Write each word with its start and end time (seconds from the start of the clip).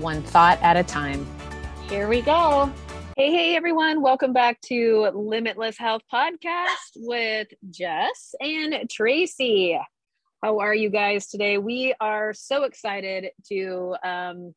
one 0.00 0.22
thought 0.22 0.58
at 0.62 0.76
a 0.76 0.82
time. 0.82 1.26
Here 1.88 2.08
we 2.08 2.22
go. 2.22 2.72
Hey, 3.16 3.30
hey, 3.30 3.56
everyone. 3.56 4.00
Welcome 4.00 4.32
back 4.32 4.60
to 4.62 5.10
Limitless 5.14 5.76
Health 5.76 6.02
Podcast 6.12 6.96
with 6.96 7.48
Jess 7.70 8.34
and 8.40 8.88
Tracy. 8.90 9.78
How 10.42 10.60
are 10.60 10.74
you 10.74 10.88
guys 10.88 11.28
today? 11.28 11.58
We 11.58 11.94
are 12.00 12.32
so 12.32 12.64
excited 12.64 13.28
to 13.48 13.94
um, 14.02 14.54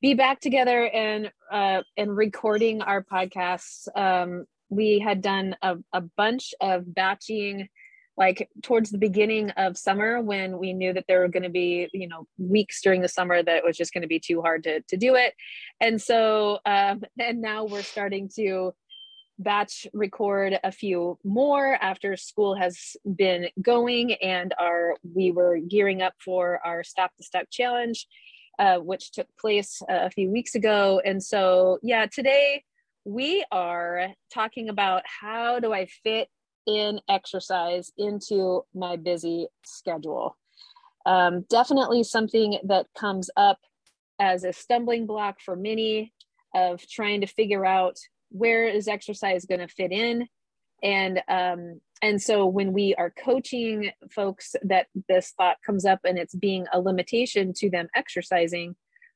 be 0.00 0.14
back 0.14 0.40
together 0.40 0.86
and 0.88 1.32
uh, 1.50 1.82
and 1.96 2.16
recording 2.16 2.80
our 2.80 3.02
podcasts. 3.02 3.88
Um, 3.96 4.46
we 4.68 5.00
had 5.00 5.20
done 5.20 5.56
a, 5.60 5.76
a 5.92 6.00
bunch 6.00 6.54
of 6.60 6.94
batching 6.94 7.68
like 8.20 8.50
towards 8.62 8.90
the 8.90 8.98
beginning 8.98 9.48
of 9.52 9.78
summer 9.78 10.20
when 10.20 10.58
we 10.58 10.74
knew 10.74 10.92
that 10.92 11.06
there 11.08 11.20
were 11.20 11.28
going 11.28 11.42
to 11.42 11.48
be 11.48 11.88
you 11.92 12.06
know 12.06 12.26
weeks 12.38 12.80
during 12.82 13.00
the 13.00 13.08
summer 13.08 13.42
that 13.42 13.56
it 13.56 13.64
was 13.64 13.76
just 13.76 13.92
going 13.94 14.02
to 14.02 14.08
be 14.08 14.20
too 14.20 14.42
hard 14.42 14.62
to, 14.62 14.82
to 14.82 14.96
do 14.96 15.16
it. 15.16 15.34
And 15.80 16.00
so 16.00 16.60
um, 16.66 17.02
and 17.18 17.40
now 17.40 17.64
we're 17.64 17.82
starting 17.82 18.30
to 18.36 18.72
batch 19.38 19.86
record 19.94 20.60
a 20.62 20.70
few 20.70 21.18
more 21.24 21.78
after 21.80 22.14
school 22.14 22.54
has 22.54 22.94
been 23.16 23.48
going 23.62 24.12
and 24.14 24.52
our 24.58 24.96
we 25.14 25.32
were 25.32 25.56
gearing 25.56 26.02
up 26.02 26.12
for 26.22 26.60
our 26.62 26.84
stop 26.84 27.10
the 27.16 27.24
step 27.24 27.48
challenge 27.50 28.06
uh, 28.58 28.76
which 28.76 29.12
took 29.12 29.26
place 29.40 29.80
a 29.88 30.10
few 30.10 30.30
weeks 30.30 30.54
ago. 30.54 31.00
And 31.02 31.22
so 31.22 31.78
yeah 31.82 32.04
today 32.04 32.64
we 33.06 33.42
are 33.50 34.08
talking 34.30 34.68
about 34.68 35.02
how 35.06 35.58
do 35.58 35.72
i 35.72 35.86
fit 36.04 36.28
in 36.66 37.00
exercise 37.08 37.92
into 37.96 38.64
my 38.74 38.96
busy 38.96 39.48
schedule. 39.64 40.36
Um, 41.06 41.46
definitely 41.48 42.02
something 42.04 42.58
that 42.64 42.86
comes 42.96 43.30
up 43.36 43.58
as 44.20 44.44
a 44.44 44.52
stumbling 44.52 45.06
block 45.06 45.40
for 45.40 45.56
many 45.56 46.12
of 46.54 46.86
trying 46.88 47.22
to 47.22 47.26
figure 47.26 47.64
out 47.64 47.96
where 48.30 48.68
is 48.68 48.86
exercise 48.86 49.44
going 49.44 49.60
to 49.60 49.68
fit 49.68 49.92
in 49.92 50.28
and 50.82 51.20
um, 51.28 51.80
and 52.02 52.20
so 52.20 52.46
when 52.46 52.72
we 52.72 52.94
are 52.94 53.10
coaching 53.10 53.90
folks 54.10 54.54
that 54.62 54.86
this 55.08 55.34
thought 55.36 55.58
comes 55.64 55.84
up 55.84 56.00
and 56.04 56.18
it's 56.18 56.34
being 56.34 56.66
a 56.72 56.80
limitation 56.80 57.52
to 57.54 57.70
them 57.70 57.88
exercising 57.94 58.74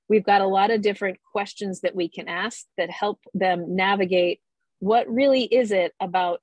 we've 0.08 0.24
got 0.24 0.40
a 0.40 0.46
lot 0.46 0.70
of 0.70 0.82
different 0.82 1.18
questions 1.32 1.80
that 1.80 1.94
we 1.94 2.08
can 2.08 2.28
ask 2.28 2.66
that 2.76 2.90
help 2.90 3.20
them 3.34 3.76
navigate 3.76 4.40
what 4.80 5.08
really 5.08 5.44
is 5.44 5.70
it 5.70 5.92
about 6.00 6.40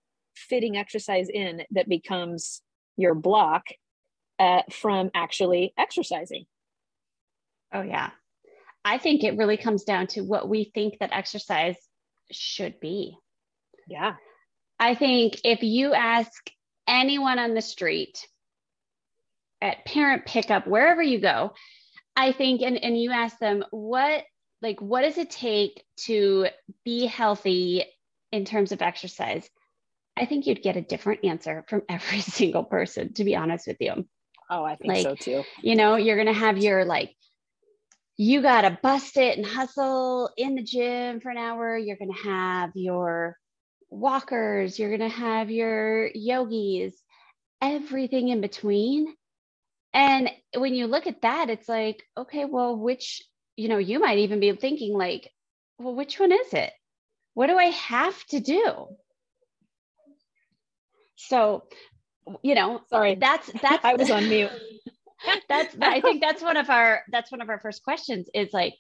fitting 0.49 0.77
exercise 0.77 1.27
in 1.29 1.63
that 1.71 1.87
becomes 1.89 2.61
your 2.97 3.15
block 3.15 3.63
uh, 4.39 4.61
from 4.71 5.11
actually 5.13 5.73
exercising. 5.77 6.45
Oh, 7.73 7.81
yeah. 7.81 8.09
I 8.83 8.97
think 8.97 9.23
it 9.23 9.37
really 9.37 9.57
comes 9.57 9.83
down 9.83 10.07
to 10.07 10.21
what 10.21 10.49
we 10.49 10.71
think 10.73 10.99
that 10.99 11.13
exercise 11.13 11.77
should 12.31 12.79
be. 12.79 13.15
Yeah. 13.87 14.15
I 14.79 14.95
think 14.95 15.39
if 15.43 15.61
you 15.61 15.93
ask 15.93 16.31
anyone 16.87 17.39
on 17.39 17.53
the 17.53 17.61
street, 17.61 18.27
at 19.61 19.85
parent 19.85 20.25
pickup, 20.25 20.65
wherever 20.65 21.03
you 21.03 21.19
go, 21.19 21.53
I 22.15 22.31
think, 22.31 22.61
and, 22.61 22.83
and 22.83 22.99
you 22.99 23.11
ask 23.11 23.37
them, 23.37 23.63
what, 23.69 24.23
like, 24.61 24.81
what 24.81 25.03
does 25.03 25.17
it 25.17 25.29
take 25.29 25.83
to 26.05 26.47
be 26.83 27.05
healthy 27.05 27.85
in 28.31 28.43
terms 28.43 28.71
of 28.71 28.81
exercise? 28.81 29.47
I 30.17 30.25
think 30.25 30.45
you'd 30.45 30.61
get 30.61 30.77
a 30.77 30.81
different 30.81 31.25
answer 31.25 31.63
from 31.67 31.83
every 31.89 32.21
single 32.21 32.63
person, 32.63 33.13
to 33.13 33.23
be 33.23 33.35
honest 33.35 33.67
with 33.67 33.77
you. 33.79 34.05
Oh, 34.49 34.63
I 34.63 34.75
think 34.75 34.93
like, 34.93 35.03
so 35.03 35.15
too. 35.15 35.43
You 35.61 35.75
know, 35.75 35.95
you're 35.95 36.17
going 36.17 36.33
to 36.33 36.39
have 36.39 36.57
your 36.57 36.85
like, 36.85 37.15
you 38.17 38.41
got 38.41 38.61
to 38.61 38.77
bust 38.83 39.17
it 39.17 39.37
and 39.37 39.45
hustle 39.45 40.29
in 40.37 40.55
the 40.55 40.63
gym 40.63 41.21
for 41.21 41.29
an 41.29 41.37
hour. 41.37 41.77
You're 41.77 41.97
going 41.97 42.13
to 42.13 42.23
have 42.29 42.71
your 42.75 43.37
walkers, 43.89 44.77
you're 44.77 44.95
going 44.95 45.09
to 45.09 45.15
have 45.15 45.49
your 45.49 46.09
yogis, 46.13 47.01
everything 47.61 48.29
in 48.29 48.41
between. 48.41 49.13
And 49.93 50.29
when 50.55 50.73
you 50.73 50.87
look 50.87 51.07
at 51.07 51.21
that, 51.21 51.49
it's 51.49 51.67
like, 51.67 52.03
okay, 52.17 52.45
well, 52.45 52.77
which, 52.77 53.21
you 53.57 53.67
know, 53.67 53.77
you 53.77 53.99
might 53.99 54.19
even 54.19 54.39
be 54.39 54.51
thinking, 54.53 54.93
like, 54.93 55.29
well, 55.77 55.95
which 55.95 56.19
one 56.19 56.31
is 56.31 56.53
it? 56.53 56.71
What 57.33 57.47
do 57.47 57.57
I 57.57 57.65
have 57.65 58.23
to 58.27 58.39
do? 58.39 58.87
So, 61.27 61.63
you 62.41 62.55
know, 62.55 62.81
sorry, 62.89 63.15
that's 63.15 63.51
that's 63.61 63.85
I 63.85 63.95
was 63.95 64.09
on 64.11 64.27
mute. 64.29 64.51
that's 65.49 65.75
I 65.81 66.01
think 66.01 66.21
that's 66.21 66.41
one 66.41 66.57
of 66.57 66.69
our 66.69 67.03
that's 67.11 67.31
one 67.31 67.41
of 67.41 67.49
our 67.49 67.59
first 67.59 67.83
questions 67.83 68.29
is 68.33 68.49
like, 68.53 68.73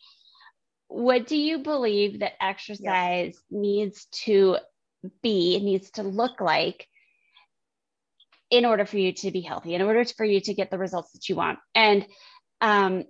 what 0.87 1.27
do 1.27 1.37
you 1.37 1.59
believe 1.59 2.19
that 2.19 2.33
exercise 2.41 3.37
needs 3.49 4.07
to 4.23 4.57
be, 5.23 5.59
needs 5.59 5.91
to 5.91 6.03
look 6.03 6.41
like 6.41 6.87
in 8.49 8.65
order 8.65 8.85
for 8.85 8.97
you 8.97 9.13
to 9.13 9.31
be 9.31 9.41
healthy, 9.41 9.73
in 9.73 9.81
order 9.81 10.03
for 10.05 10.25
you 10.25 10.41
to 10.41 10.53
get 10.53 10.69
the 10.69 10.77
results 10.77 11.13
that 11.13 11.29
you 11.29 11.35
want? 11.35 11.59
And 11.73 12.05
um, 12.59 13.05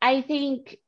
I 0.00 0.22
think 0.22 0.78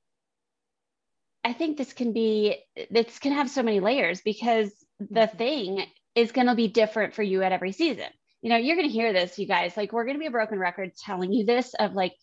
I 1.44 1.52
think 1.52 1.76
this 1.76 1.92
can 1.92 2.12
be 2.12 2.56
this 2.90 3.18
can 3.18 3.32
have 3.32 3.48
so 3.48 3.62
many 3.62 3.78
layers 3.80 4.20
because 4.20 4.72
the 4.98 5.28
thing 5.28 5.86
is 6.16 6.32
going 6.32 6.48
to 6.48 6.56
be 6.56 6.66
different 6.66 7.14
for 7.14 7.22
you 7.22 7.42
at 7.42 7.52
every 7.52 7.72
season. 7.72 8.08
You 8.42 8.50
know, 8.50 8.56
you're 8.56 8.76
going 8.76 8.88
to 8.88 8.92
hear 8.92 9.12
this, 9.12 9.38
you 9.38 9.46
guys. 9.46 9.76
Like, 9.76 9.92
we're 9.92 10.04
going 10.04 10.16
to 10.16 10.20
be 10.20 10.26
a 10.26 10.32
broken 10.32 10.58
record 10.58 10.92
telling 10.96 11.32
you 11.32 11.44
this 11.44 11.74
of 11.74 11.92
like 11.92 12.14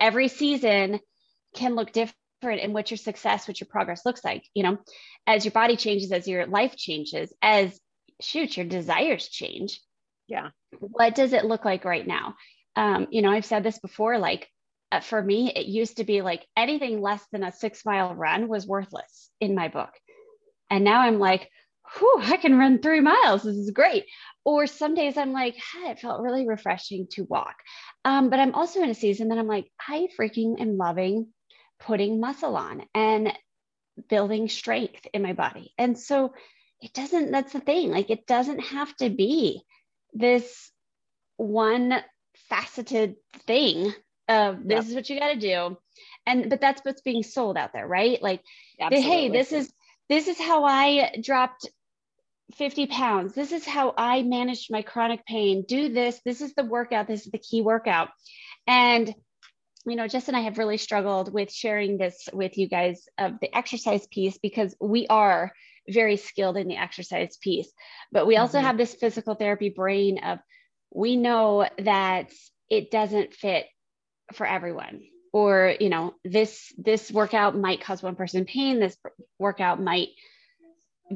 every 0.00 0.28
season 0.28 1.00
can 1.54 1.74
look 1.74 1.92
different 1.92 2.14
in 2.60 2.72
what 2.72 2.90
your 2.90 2.98
success, 2.98 3.48
what 3.48 3.60
your 3.60 3.68
progress 3.68 4.06
looks 4.06 4.24
like. 4.24 4.44
You 4.54 4.62
know, 4.62 4.78
as 5.26 5.44
your 5.44 5.52
body 5.52 5.76
changes, 5.76 6.12
as 6.12 6.28
your 6.28 6.46
life 6.46 6.76
changes, 6.76 7.32
as 7.42 7.78
shoot, 8.20 8.56
your 8.56 8.66
desires 8.66 9.28
change. 9.28 9.80
Yeah. 10.28 10.50
What 10.78 11.14
does 11.14 11.32
it 11.32 11.44
look 11.44 11.64
like 11.64 11.84
right 11.84 12.06
now? 12.06 12.36
Um, 12.76 13.08
you 13.10 13.22
know, 13.22 13.30
I've 13.30 13.44
said 13.44 13.62
this 13.62 13.78
before, 13.78 14.18
like, 14.18 14.48
uh, 14.92 15.00
for 15.00 15.20
me, 15.20 15.52
it 15.52 15.66
used 15.66 15.96
to 15.96 16.04
be 16.04 16.22
like 16.22 16.46
anything 16.56 17.00
less 17.00 17.24
than 17.32 17.42
a 17.42 17.52
six 17.52 17.84
mile 17.84 18.14
run 18.14 18.48
was 18.48 18.66
worthless 18.66 19.30
in 19.40 19.54
my 19.54 19.68
book. 19.68 19.90
And 20.70 20.84
now 20.84 21.00
I'm 21.00 21.18
like, 21.18 21.50
whew, 21.92 22.20
I 22.22 22.36
can 22.36 22.58
run 22.58 22.80
three 22.80 23.00
miles. 23.00 23.42
This 23.42 23.56
is 23.56 23.70
great. 23.70 24.06
Or 24.44 24.66
some 24.66 24.94
days 24.94 25.16
I'm 25.16 25.32
like, 25.32 25.54
hey, 25.54 25.90
it 25.90 26.00
felt 26.00 26.20
really 26.20 26.46
refreshing 26.46 27.06
to 27.12 27.24
walk. 27.24 27.56
Um, 28.04 28.30
but 28.30 28.40
I'm 28.40 28.54
also 28.54 28.82
in 28.82 28.90
a 28.90 28.94
season 28.94 29.28
that 29.28 29.38
I'm 29.38 29.46
like, 29.46 29.70
I 29.88 30.08
freaking 30.18 30.60
am 30.60 30.76
loving 30.76 31.28
putting 31.80 32.20
muscle 32.20 32.56
on 32.56 32.82
and 32.94 33.32
building 34.08 34.48
strength 34.48 35.06
in 35.12 35.22
my 35.22 35.32
body. 35.32 35.72
And 35.78 35.98
so 35.98 36.34
it 36.80 36.92
doesn't, 36.92 37.30
that's 37.30 37.52
the 37.52 37.60
thing. 37.60 37.90
Like 37.90 38.10
it 38.10 38.26
doesn't 38.26 38.60
have 38.60 38.94
to 38.96 39.08
be 39.08 39.62
this 40.12 40.70
one 41.36 42.02
faceted 42.48 43.16
thing 43.46 43.92
of 44.28 44.62
this 44.64 44.76
yep. 44.76 44.84
is 44.84 44.94
what 44.94 45.10
you 45.10 45.18
got 45.18 45.32
to 45.32 45.38
do. 45.38 45.76
And, 46.26 46.50
but 46.50 46.60
that's 46.60 46.82
what's 46.84 47.02
being 47.02 47.22
sold 47.22 47.56
out 47.56 47.72
there, 47.72 47.86
right? 47.86 48.22
Like, 48.22 48.42
Absolutely. 48.80 49.10
hey, 49.10 49.28
this 49.28 49.52
is, 49.52 49.72
this 50.08 50.28
is 50.28 50.38
how 50.38 50.64
I 50.64 51.14
dropped 51.22 51.68
50 52.54 52.86
pounds. 52.86 53.34
This 53.34 53.52
is 53.52 53.66
how 53.66 53.94
I 53.96 54.22
managed 54.22 54.70
my 54.70 54.82
chronic 54.82 55.24
pain. 55.26 55.64
Do 55.66 55.92
this. 55.92 56.20
This 56.24 56.40
is 56.40 56.54
the 56.54 56.64
workout. 56.64 57.06
This 57.06 57.26
is 57.26 57.32
the 57.32 57.38
key 57.38 57.62
workout. 57.62 58.10
And, 58.66 59.12
you 59.86 59.96
know, 59.96 60.06
Jess 60.06 60.28
and 60.28 60.36
I 60.36 60.40
have 60.40 60.58
really 60.58 60.76
struggled 60.76 61.32
with 61.32 61.52
sharing 61.52 61.98
this 61.98 62.28
with 62.32 62.58
you 62.58 62.68
guys 62.68 63.06
of 63.18 63.40
the 63.40 63.54
exercise 63.56 64.06
piece 64.06 64.38
because 64.38 64.74
we 64.80 65.06
are 65.08 65.52
very 65.88 66.16
skilled 66.16 66.56
in 66.56 66.68
the 66.68 66.76
exercise 66.76 67.36
piece. 67.38 67.70
But 68.12 68.26
we 68.26 68.36
also 68.36 68.58
mm-hmm. 68.58 68.66
have 68.66 68.78
this 68.78 68.94
physical 68.94 69.34
therapy 69.34 69.70
brain 69.70 70.18
of 70.18 70.38
we 70.92 71.16
know 71.16 71.68
that 71.78 72.30
it 72.70 72.90
doesn't 72.90 73.34
fit 73.34 73.66
for 74.32 74.46
everyone 74.46 75.02
or 75.32 75.74
you 75.80 75.90
know 75.90 76.14
this 76.24 76.72
this 76.78 77.10
workout 77.10 77.58
might 77.58 77.82
cause 77.82 78.02
one 78.02 78.14
person 78.14 78.46
pain 78.46 78.80
this 78.80 78.96
workout 79.38 79.82
might 79.82 80.08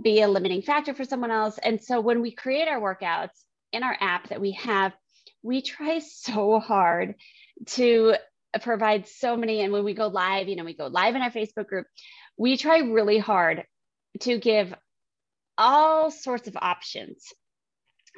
be 0.01 0.21
a 0.21 0.29
limiting 0.29 0.63
factor 0.63 0.95
for 0.95 1.05
someone 1.05 1.31
else 1.31 1.59
and 1.63 1.83
so 1.83 2.01
when 2.01 2.21
we 2.21 2.31
create 2.31 2.69
our 2.69 2.81
workouts 2.81 3.45
in 3.73 3.83
our 3.83 3.97
app 4.01 4.29
that 4.29 4.41
we 4.41 4.53
have 4.53 4.93
we 5.43 5.63
try 5.63 5.99
so 6.05 6.61
hard 6.61 7.15
to 7.67 8.15
provide 8.63 9.07
so 9.07 9.37
many 9.37 9.61
and 9.61 9.73
when 9.73 9.85
we 9.85 9.95
go 9.95 10.09
live 10.09 10.49
you 10.49 10.57
know 10.57 10.65
we 10.65 10.75
go 10.75 10.87
live 10.87 11.15
in 11.15 11.23
our 11.23 11.31
facebook 11.31 11.67
group 11.67 11.87
we 12.37 12.57
try 12.57 12.79
really 12.79 13.19
hard 13.19 13.65
to 14.21 14.39
give 14.39 14.75
all 15.59 16.11
sorts 16.11 16.49
of 16.49 16.57
options 16.57 17.33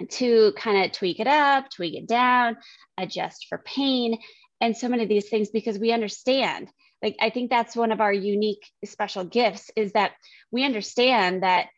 to 0.09 0.53
kind 0.57 0.85
of 0.85 0.93
tweak 0.93 1.21
it 1.21 1.27
up, 1.27 1.71
tweak 1.71 1.95
it 1.95 2.07
down, 2.07 2.57
adjust 2.99 3.47
for 3.49 3.59
pain, 3.59 4.19
and 4.61 4.77
so 4.77 4.89
many 4.89 5.03
of 5.03 5.09
these 5.09 5.29
things 5.29 5.51
because 5.51 5.79
we 5.79 5.93
understand. 5.93 6.69
Like, 7.03 7.17
I 7.21 7.31
think 7.31 7.51
that's 7.51 7.77
one 7.77 7.93
of 7.93 8.01
our 8.01 8.13
unique 8.13 8.67
special 8.85 9.25
gifts 9.25 9.71
is 9.75 9.93
that 9.93 10.13
we 10.51 10.65
understand 10.65 11.43
that 11.43 11.69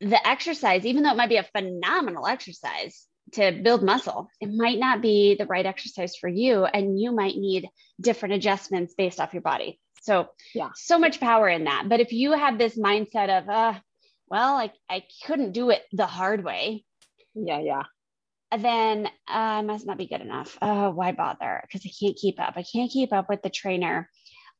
the 0.00 0.26
exercise, 0.26 0.84
even 0.84 1.02
though 1.02 1.12
it 1.12 1.16
might 1.16 1.28
be 1.28 1.36
a 1.36 1.48
phenomenal 1.56 2.26
exercise 2.26 3.06
to 3.32 3.52
build 3.52 3.82
muscle, 3.82 4.28
it 4.40 4.50
might 4.52 4.78
not 4.78 5.00
be 5.00 5.36
the 5.36 5.46
right 5.46 5.66
exercise 5.66 6.16
for 6.16 6.28
you. 6.28 6.64
And 6.64 7.00
you 7.00 7.12
might 7.12 7.36
need 7.36 7.68
different 8.00 8.34
adjustments 8.34 8.94
based 8.96 9.20
off 9.20 9.32
your 9.32 9.42
body. 9.42 9.80
So, 10.02 10.28
yeah, 10.54 10.70
so 10.76 10.98
much 10.98 11.18
power 11.18 11.48
in 11.48 11.64
that. 11.64 11.84
But 11.88 12.00
if 12.00 12.12
you 12.12 12.32
have 12.32 12.58
this 12.58 12.78
mindset 12.78 13.38
of, 13.38 13.48
uh, 13.48 13.74
well, 14.28 14.56
I, 14.56 14.70
I 14.88 15.02
couldn't 15.24 15.52
do 15.52 15.70
it 15.70 15.82
the 15.92 16.06
hard 16.06 16.44
way. 16.44 16.84
Yeah, 17.34 17.60
yeah. 17.60 17.82
Then 18.56 19.06
uh, 19.06 19.10
I 19.30 19.62
must 19.62 19.86
not 19.86 19.98
be 19.98 20.06
good 20.06 20.20
enough. 20.20 20.56
Oh, 20.62 20.90
why 20.90 21.12
bother? 21.12 21.62
Because 21.62 21.82
I 21.84 21.90
can't 21.98 22.16
keep 22.16 22.40
up. 22.40 22.54
I 22.56 22.62
can't 22.62 22.90
keep 22.90 23.12
up 23.12 23.28
with 23.28 23.42
the 23.42 23.50
trainer 23.50 24.08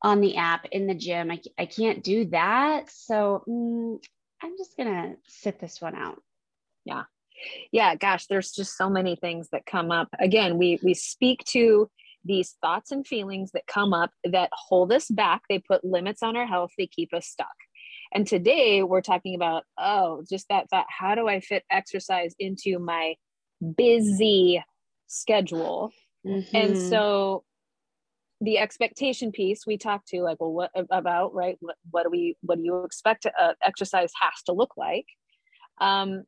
on 0.02 0.20
the 0.20 0.36
app 0.36 0.66
in 0.72 0.86
the 0.86 0.94
gym. 0.94 1.30
I, 1.30 1.40
I 1.58 1.66
can't 1.66 2.02
do 2.02 2.26
that. 2.26 2.90
So 2.90 3.44
mm, 3.48 3.98
I'm 4.42 4.56
just 4.58 4.76
going 4.76 4.92
to 4.92 5.16
sit 5.28 5.60
this 5.60 5.80
one 5.80 5.94
out. 5.94 6.20
Yeah. 6.84 7.04
Yeah. 7.70 7.94
Gosh, 7.94 8.26
there's 8.26 8.50
just 8.50 8.76
so 8.76 8.90
many 8.90 9.16
things 9.16 9.48
that 9.52 9.66
come 9.66 9.90
up. 9.90 10.08
Again, 10.18 10.58
we, 10.58 10.80
we 10.82 10.94
speak 10.94 11.44
to 11.50 11.88
these 12.24 12.56
thoughts 12.60 12.90
and 12.90 13.06
feelings 13.06 13.52
that 13.52 13.66
come 13.68 13.94
up 13.94 14.10
that 14.24 14.50
hold 14.52 14.92
us 14.92 15.08
back. 15.08 15.42
They 15.48 15.60
put 15.60 15.84
limits 15.84 16.22
on 16.22 16.36
our 16.36 16.46
health. 16.46 16.72
They 16.76 16.88
keep 16.88 17.14
us 17.14 17.26
stuck. 17.26 17.46
And 18.12 18.26
today 18.26 18.82
we're 18.82 19.00
talking 19.00 19.34
about, 19.34 19.64
oh, 19.78 20.24
just 20.28 20.46
that 20.48 20.68
thought 20.70 20.86
how 20.88 21.14
do 21.14 21.28
I 21.28 21.40
fit 21.40 21.64
exercise 21.70 22.34
into 22.38 22.78
my 22.78 23.14
busy 23.76 24.62
schedule? 25.06 25.92
Mm-hmm. 26.26 26.56
And 26.56 26.78
so 26.78 27.44
the 28.40 28.58
expectation 28.58 29.32
piece 29.32 29.66
we 29.66 29.78
talked 29.78 30.08
to 30.08 30.20
like 30.20 30.38
well 30.40 30.52
what 30.52 30.70
about 30.90 31.34
right 31.34 31.56
what, 31.60 31.76
what 31.90 32.02
do 32.02 32.10
we 32.10 32.36
what 32.42 32.58
do 32.58 32.64
you 32.64 32.84
expect 32.84 33.26
uh, 33.26 33.52
exercise 33.64 34.12
has 34.20 34.42
to 34.44 34.52
look 34.52 34.72
like 34.76 35.06
um 35.80 36.24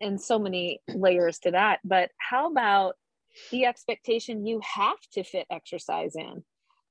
and 0.00 0.20
so 0.20 0.38
many 0.38 0.80
layers 0.94 1.38
to 1.38 1.50
that 1.50 1.78
but 1.84 2.10
how 2.16 2.50
about 2.50 2.94
the 3.50 3.66
expectation 3.66 4.46
you 4.46 4.60
have 4.62 4.98
to 5.12 5.22
fit 5.22 5.46
exercise 5.50 6.16
in 6.16 6.42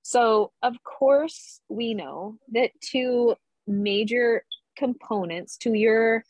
so 0.04 0.52
of 0.62 0.76
course 0.84 1.62
we 1.70 1.94
know 1.94 2.38
that 2.52 2.70
two 2.82 3.36
major 3.68 4.44
components 4.78 5.58
to 5.58 5.74
your 5.74 6.24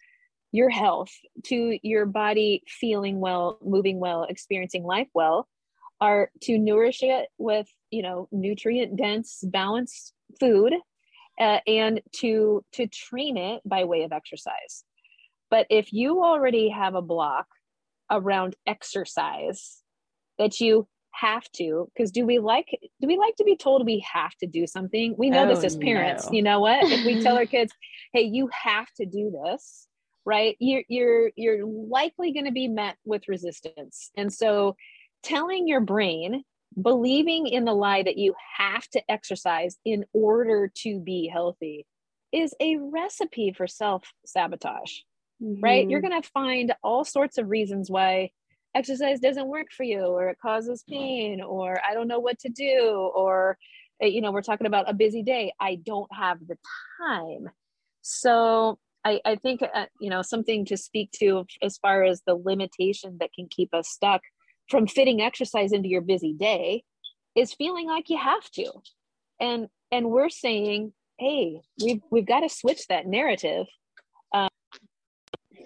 your 0.52 0.70
health 0.70 1.12
to 1.46 1.80
your 1.82 2.06
body 2.06 2.64
feeling 2.68 3.20
well 3.20 3.58
moving 3.64 4.00
well 4.00 4.24
experiencing 4.24 4.84
life 4.84 5.08
well 5.14 5.48
are 6.02 6.32
to 6.42 6.58
nourish 6.58 7.04
it 7.04 7.30
with 7.38 7.68
you 7.92 8.02
know 8.02 8.28
nutrient 8.32 8.98
dense 8.98 9.44
balanced 9.44 10.14
food 10.40 10.74
uh, 11.40 11.60
and 11.68 12.02
to 12.14 12.64
to 12.74 12.88
train 12.88 13.38
it 13.38 13.62
by 13.66 13.84
way 13.84 14.04
of 14.04 14.12
exercise. 14.12 14.84
But 15.50 15.68
if 15.70 15.94
you 15.94 16.24
already 16.24 16.70
have 16.70 16.96
a 16.96 17.02
block 17.02 17.48
around 18.10 18.56
exercise 18.68 19.78
that 20.38 20.60
you 20.60 20.88
have 21.14 21.44
to 21.52 21.90
because 21.94 22.10
do 22.10 22.26
we 22.26 22.40
like 22.40 22.68
do 23.02 23.08
we 23.08 23.18
like 23.18 23.36
to 23.36 23.44
be 23.44 23.58
told 23.58 23.86
we 23.86 24.06
have 24.12 24.34
to 24.38 24.48
do 24.48 24.66
something? 24.66 25.14
We 25.18 25.30
know 25.30 25.44
oh, 25.44 25.48
this 25.54 25.64
as 25.64 25.76
parents. 25.76 26.26
no. 26.28 26.32
you 26.32 26.42
know 26.42 26.60
what? 26.62 26.84
If 26.84 27.06
we 27.06 27.22
tell 27.22 27.38
our 27.38 27.46
kids 27.58 27.74
hey 28.14 28.22
you 28.22 28.50
have 28.64 28.88
to 28.98 29.06
do 29.06 29.32
this 29.46 29.88
right? 30.32 30.56
You're 30.60 30.84
you're 30.88 31.32
you're 31.36 31.66
likely 31.66 32.32
going 32.32 32.46
to 32.46 32.54
be 32.54 32.70
met 32.70 32.96
with 33.04 33.28
resistance. 33.28 34.12
And 34.16 34.32
so 34.32 34.78
telling 35.24 35.68
your 35.68 35.82
brain 35.82 36.44
believing 36.82 37.48
in 37.48 37.66
the 37.66 37.74
lie 37.74 38.02
that 38.02 38.18
you 38.18 38.34
have 38.58 38.88
to 38.88 39.04
exercise 39.12 39.78
in 39.84 40.06
order 40.14 40.72
to 40.74 41.02
be 41.02 41.28
healthy 41.28 41.86
is 42.32 42.56
a 42.62 42.78
recipe 42.78 43.52
for 43.52 43.68
self 43.68 44.04
sabotage 44.26 45.00
mm-hmm. 45.44 45.62
right? 45.62 45.90
You're 45.90 46.00
going 46.00 46.22
to 46.22 46.30
find 46.30 46.74
all 46.82 47.04
sorts 47.04 47.38
of 47.38 47.50
reasons 47.50 47.92
why 47.92 48.32
exercise 48.74 49.20
doesn't 49.20 49.50
work 49.50 49.68
for 49.76 49.84
you 49.84 50.00
or 50.00 50.30
it 50.30 50.38
causes 50.42 50.86
pain 50.90 51.42
or 51.42 51.78
i 51.86 51.94
don't 51.94 52.08
know 52.08 52.20
what 52.20 52.40
to 52.40 52.48
do 52.48 53.12
or 53.14 53.58
eh, 54.02 54.06
you 54.06 54.22
know 54.22 54.32
we're 54.32 54.42
talking 54.42 54.66
about 54.66 54.90
a 54.90 54.94
busy 54.94 55.24
day. 55.24 55.52
I 55.60 55.76
don't 55.76 56.10
have 56.14 56.38
the 56.48 56.58
time. 57.02 57.50
So 58.02 58.80
i, 59.06 59.20
I 59.26 59.36
think 59.36 59.62
uh, 59.62 59.86
you 60.00 60.10
know 60.10 60.22
something 60.22 60.66
to 60.66 60.78
speak 60.78 61.12
to 61.20 61.46
as 61.62 61.78
far 61.78 62.04
as 62.04 62.22
the 62.26 62.36
limitation 62.36 63.18
that 63.20 63.34
can 63.34 63.48
keep 63.50 63.74
us 63.74 63.90
stuck 63.90 64.22
from 64.70 64.88
fitting 64.88 65.22
exercise 65.22 65.74
into 65.74 65.90
your 65.90 66.02
busy 66.02 66.34
day 66.34 66.84
is 67.36 67.54
feeling 67.54 67.88
like 67.88 68.10
you 68.10 68.18
have 68.18 68.50
to. 68.52 68.72
And 69.40 69.68
and 69.92 70.10
we're 70.10 70.30
saying 70.30 70.94
hey 71.18 71.62
we've 71.84 72.02
we've 72.12 72.26
got 72.26 72.40
to 72.42 72.50
switch 72.50 72.88
that 72.88 73.06
narrative 73.06 73.68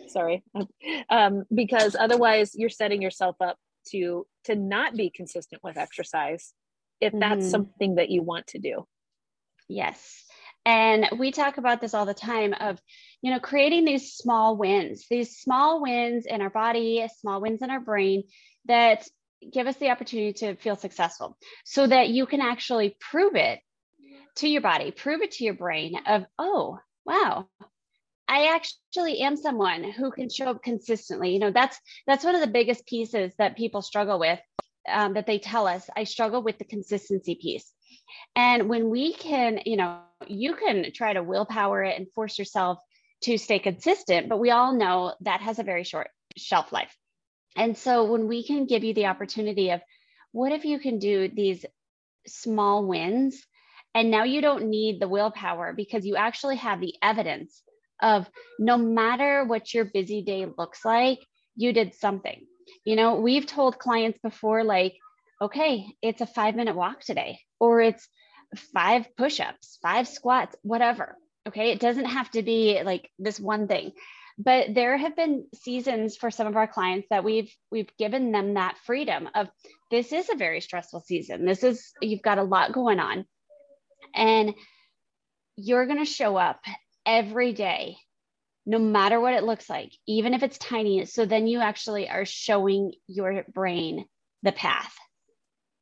sorry 0.08 0.44
um, 1.10 1.44
because 1.54 1.96
otherwise 1.96 2.52
you're 2.56 2.70
setting 2.70 3.02
yourself 3.02 3.36
up 3.42 3.58
to 3.88 4.26
to 4.44 4.56
not 4.56 4.96
be 4.96 5.12
consistent 5.14 5.62
with 5.64 5.78
exercise 5.78 6.54
if 7.02 7.14
that's 7.14 7.42
mm-hmm. 7.42 7.50
something 7.50 7.96
that 7.96 8.10
you 8.10 8.24
want 8.24 8.48
to 8.48 8.60
do. 8.60 8.86
Yes 9.68 10.24
and 10.66 11.08
we 11.18 11.32
talk 11.32 11.58
about 11.58 11.80
this 11.80 11.94
all 11.94 12.06
the 12.06 12.14
time 12.14 12.54
of 12.60 12.80
you 13.22 13.32
know 13.32 13.40
creating 13.40 13.86
these 13.86 14.14
small 14.14 14.58
wins 14.58 15.06
these 15.10 15.38
small 15.38 15.82
wins 15.82 16.26
in 16.26 16.42
our 16.42 16.50
body 16.50 17.08
small 17.20 17.42
wins 17.42 17.62
in 17.62 17.70
our 17.70 17.80
brain 17.80 18.24
that 18.66 19.08
give 19.54 19.68
us 19.68 19.76
the 19.78 19.90
opportunity 19.90 20.34
to 20.34 20.56
feel 20.56 20.76
successful 20.76 21.38
so 21.64 21.86
that 21.86 22.10
you 22.10 22.26
can 22.26 22.42
actually 22.42 22.98
prove 23.00 23.36
it 23.36 23.60
to 24.36 24.48
your 24.48 24.62
body 24.62 24.92
prove 24.92 25.22
it 25.22 25.32
to 25.32 25.44
your 25.44 25.54
brain 25.54 25.94
of 26.08 26.26
oh 26.40 26.80
wow 27.06 27.48
I 28.28 28.56
actually 28.56 29.20
am 29.20 29.38
someone 29.38 29.84
who 29.84 30.12
can 30.12 30.30
show 30.30 30.46
up 30.46 30.64
consistently. 30.64 31.32
You 31.32 31.40
know, 31.40 31.52
that's 31.52 31.80
that's 32.08 32.24
one 32.24 32.36
of 32.36 32.42
the 32.42 32.48
biggest 32.48 32.86
pieces 32.88 33.34
that 33.38 33.56
people 33.56 33.82
struggle 33.82 34.20
with. 34.20 34.40
Um, 34.88 35.14
that 35.14 35.26
they 35.26 35.40
tell 35.40 35.68
us, 35.68 35.90
I 35.96 36.04
struggle 36.04 36.44
with 36.44 36.60
the 36.60 36.66
consistency 36.66 37.36
piece. 37.42 37.72
And 38.36 38.70
when 38.70 38.90
we 38.90 39.14
can, 39.14 39.60
you 39.66 39.78
know, 39.78 40.00
you 40.28 40.56
can 40.56 40.92
try 40.94 41.14
to 41.14 41.24
willpower 41.24 41.84
it 41.84 41.98
and 41.98 42.12
force 42.14 42.38
yourself 42.38 42.80
to 43.24 43.38
stay 43.38 43.60
consistent, 43.60 44.30
but 44.30 44.40
we 44.40 44.52
all 44.52 44.74
know 44.74 45.14
that 45.22 45.42
has 45.42 45.60
a 45.60 45.64
very 45.64 45.84
short 45.84 46.10
shelf 46.38 46.72
life. 46.72 46.96
And 47.56 47.78
so 47.78 48.06
when 48.06 48.28
we 48.28 48.46
can 48.46 48.66
give 48.66 48.84
you 48.84 48.94
the 48.94 49.08
opportunity 49.08 49.72
of 49.72 49.82
what 50.32 50.52
if 50.52 50.66
you 50.66 50.80
can 50.80 51.00
do 51.00 51.30
these 51.30 51.66
small 52.28 52.86
wins 52.86 53.42
and 53.94 54.12
now 54.12 54.24
you 54.24 54.42
don't 54.42 54.70
need 54.70 55.00
the 55.00 55.08
willpower 55.08 55.74
because 55.74 56.06
you 56.06 56.18
actually 56.18 56.58
have 56.58 56.82
the 56.82 56.94
evidence 57.02 57.64
of 58.02 58.30
no 58.60 58.78
matter 58.78 59.46
what 59.46 59.74
your 59.74 59.86
busy 59.86 60.22
day 60.22 60.46
looks 60.58 60.84
like, 60.84 61.20
you 61.56 61.72
did 61.72 61.94
something. 61.96 62.46
You 62.84 62.98
know, 62.98 63.16
we've 63.16 63.46
told 63.46 63.80
clients 63.80 64.20
before, 64.22 64.64
like, 64.64 64.98
okay, 65.42 65.86
it's 66.02 66.22
a 66.22 66.26
five 66.26 66.56
minute 66.56 66.76
walk 66.76 67.02
today, 67.02 67.40
or 67.60 67.82
it's 67.82 68.08
five 68.74 69.08
push 69.16 69.40
ups, 69.40 69.78
five 69.82 70.08
squats, 70.08 70.56
whatever. 70.62 71.18
Okay. 71.48 71.72
It 71.72 71.80
doesn't 71.80 72.06
have 72.06 72.30
to 72.32 72.42
be 72.42 72.82
like 72.84 73.10
this 73.20 73.40
one 73.40 73.68
thing. 73.68 73.92
But 74.38 74.74
there 74.74 74.98
have 74.98 75.16
been 75.16 75.46
seasons 75.54 76.18
for 76.18 76.30
some 76.30 76.48
of 76.48 76.58
our 76.58 76.68
clients 76.68 77.08
that 77.10 77.24
we've 77.24 77.54
we've 77.72 77.96
given 77.98 78.32
them 78.32 78.56
that 78.56 78.78
freedom 78.86 79.30
of 79.34 79.48
this 79.92 80.12
is 80.12 80.30
a 80.30 80.36
very 80.36 80.60
stressful 80.60 81.02
season. 81.02 81.46
This 81.46 81.64
is 81.64 81.94
you've 82.02 82.22
got 82.22 82.38
a 82.38 82.44
lot 82.44 82.74
going 82.74 83.00
on. 83.00 83.26
And 84.14 84.54
you're 85.56 85.86
going 85.86 86.00
to 86.00 86.06
show 86.06 86.36
up 86.36 86.60
every 87.06 87.54
day, 87.54 87.98
no 88.66 88.78
matter 88.78 89.20
what 89.20 89.34
it 89.34 89.44
looks 89.44 89.70
like, 89.70 89.92
even 90.06 90.34
if 90.34 90.44
it's 90.44 90.58
tiny. 90.58 91.06
So 91.06 91.26
then 91.26 91.48
you 91.48 91.60
actually 91.60 92.10
are 92.10 92.26
showing 92.26 92.94
your 93.08 93.46
brain 93.54 94.06
the 94.44 94.52
path 94.52 94.94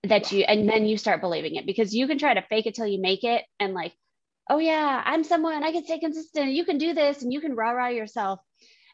that 0.03 0.31
you, 0.31 0.43
and 0.43 0.67
then 0.67 0.86
you 0.86 0.98
start 0.98 1.22
believing 1.22 1.55
it 1.55 1.65
because 1.65 1.93
you 1.93 2.07
can 2.07 2.17
try 2.17 2.33
to 2.33 2.41
fake 2.50 2.65
it 2.65 2.75
till 2.75 2.88
you 2.88 3.01
make 3.01 3.24
it 3.24 3.43
and 3.60 3.74
like, 3.74 3.93
oh 4.50 4.57
yeah, 4.57 5.01
I'm 5.05 5.24
someone 5.24 5.63
I 5.63 5.72
can 5.72 5.86
stay 5.86 6.00
consistent. 6.00 6.51
You 6.51 6.65
can 6.65 6.77
do 6.77 6.93
this 6.93 7.22
and 7.22 7.31
you 7.31 7.39
can 7.39 7.55
rah 7.55 7.72
rah 7.72 7.88
yourself. 7.88 8.39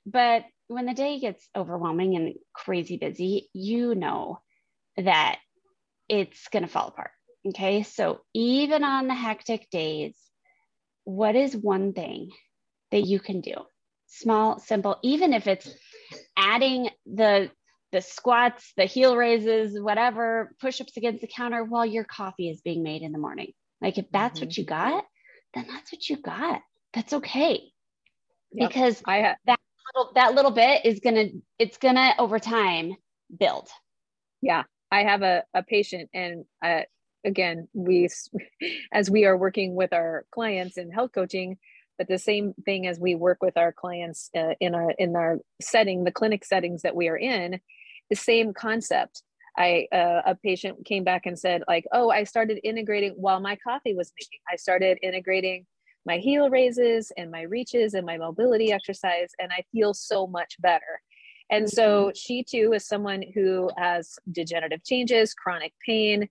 But 0.05 0.45
when 0.67 0.85
the 0.85 0.93
day 0.93 1.19
gets 1.19 1.47
overwhelming 1.55 2.15
and 2.15 2.35
crazy 2.53 2.97
busy, 2.97 3.49
you 3.53 3.95
know 3.95 4.39
that 4.97 5.39
it's 6.07 6.47
going 6.49 6.63
to 6.63 6.69
fall 6.69 6.89
apart. 6.89 7.11
Okay. 7.47 7.83
So 7.83 8.21
even 8.33 8.83
on 8.83 9.07
the 9.07 9.15
hectic 9.15 9.69
days, 9.69 10.15
what 11.05 11.35
is 11.35 11.55
one 11.55 11.93
thing 11.93 12.29
that 12.91 13.01
you 13.01 13.19
can 13.19 13.41
do? 13.41 13.55
Small, 14.07 14.59
simple, 14.59 14.97
even 15.03 15.33
if 15.33 15.47
it's 15.47 15.69
adding 16.37 16.89
the 17.05 17.49
the 17.91 18.01
squats, 18.01 18.73
the 18.77 18.85
heel 18.85 19.15
raises, 19.15 19.79
whatever, 19.79 20.53
push-ups 20.61 20.95
against 20.97 21.21
the 21.21 21.27
counter 21.27 21.63
while 21.63 21.85
your 21.85 22.03
coffee 22.03 22.49
is 22.49 22.61
being 22.61 22.83
made 22.83 23.01
in 23.01 23.11
the 23.11 23.17
morning. 23.17 23.53
Like 23.81 23.97
if 23.97 24.05
that's 24.11 24.39
mm-hmm. 24.39 24.47
what 24.47 24.57
you 24.57 24.65
got, 24.65 25.05
then 25.53 25.65
that's 25.67 25.91
what 25.91 26.07
you 26.09 26.17
got. 26.17 26.61
That's 26.93 27.13
okay. 27.13 27.71
Yep. 28.51 28.69
Because 28.69 29.01
I 29.05 29.21
ha- 29.21 29.35
that 29.45 29.59
little 29.95 30.11
that 30.15 30.33
little 30.33 30.51
bit 30.51 30.85
is 30.85 30.99
gonna 30.99 31.27
it's 31.57 31.77
gonna 31.77 32.13
over 32.17 32.39
time 32.39 32.95
build. 33.37 33.69
Yeah. 34.41 34.63
I 34.91 35.03
have 35.03 35.21
a, 35.21 35.43
a 35.53 35.63
patient 35.63 36.09
and 36.13 36.45
uh, 36.63 36.81
again, 37.23 37.67
we 37.73 38.09
as 38.93 39.09
we 39.09 39.25
are 39.25 39.37
working 39.37 39.75
with 39.75 39.93
our 39.93 40.25
clients 40.31 40.77
in 40.77 40.91
health 40.91 41.11
coaching, 41.13 41.57
but 41.97 42.07
the 42.07 42.17
same 42.17 42.53
thing 42.65 42.87
as 42.87 42.99
we 42.99 43.13
work 43.15 43.39
with 43.41 43.57
our 43.57 43.71
clients 43.71 44.29
uh, 44.35 44.53
in 44.59 44.73
our 44.73 44.91
in 44.91 45.15
our 45.15 45.39
setting, 45.61 46.03
the 46.03 46.11
clinic 46.11 46.45
settings 46.45 46.81
that 46.81 46.95
we 46.95 47.07
are 47.07 47.17
in, 47.17 47.59
the 48.09 48.15
same 48.15 48.53
concept. 48.53 49.23
I 49.57 49.87
uh, 49.91 50.21
a 50.25 50.35
patient 50.35 50.85
came 50.85 51.03
back 51.03 51.25
and 51.25 51.37
said 51.37 51.63
like, 51.67 51.85
"Oh, 51.91 52.09
I 52.09 52.23
started 52.23 52.59
integrating 52.63 53.13
while 53.17 53.39
my 53.39 53.55
coffee 53.57 53.93
was 53.93 54.11
making. 54.19 54.39
I 54.51 54.55
started 54.55 54.97
integrating 55.01 55.65
my 56.05 56.17
heel 56.17 56.49
raises 56.49 57.11
and 57.17 57.29
my 57.29 57.41
reaches 57.41 57.93
and 57.93 58.05
my 58.05 58.17
mobility 58.17 58.71
exercise 58.71 59.29
and 59.37 59.51
I 59.51 59.63
feel 59.71 59.93
so 59.93 60.27
much 60.27 60.55
better." 60.59 61.01
And 61.49 61.65
mm-hmm. 61.65 61.75
so 61.75 62.11
she 62.15 62.43
too 62.43 62.73
is 62.73 62.87
someone 62.87 63.23
who 63.33 63.69
has 63.77 64.17
degenerative 64.31 64.83
changes, 64.83 65.33
chronic 65.33 65.73
pain, 65.85 66.29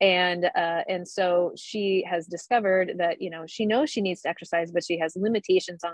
and 0.00 0.46
uh, 0.46 0.82
and 0.88 1.06
so 1.06 1.52
she 1.56 2.04
has 2.08 2.26
discovered 2.26 2.94
that 2.98 3.20
you 3.20 3.30
know 3.30 3.44
she 3.46 3.66
knows 3.66 3.90
she 3.90 4.00
needs 4.00 4.22
to 4.22 4.28
exercise, 4.28 4.70
but 4.72 4.84
she 4.84 4.98
has 4.98 5.16
limitations 5.16 5.84
on 5.84 5.92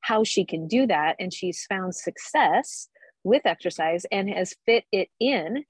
how 0.00 0.24
she 0.24 0.44
can 0.44 0.66
do 0.66 0.86
that, 0.86 1.16
and 1.18 1.32
she's 1.32 1.64
found 1.68 1.94
success 1.94 2.88
with 3.24 3.42
exercise 3.46 4.06
and 4.12 4.30
has 4.30 4.54
fit 4.66 4.84
it 4.92 5.08
in 5.18 5.64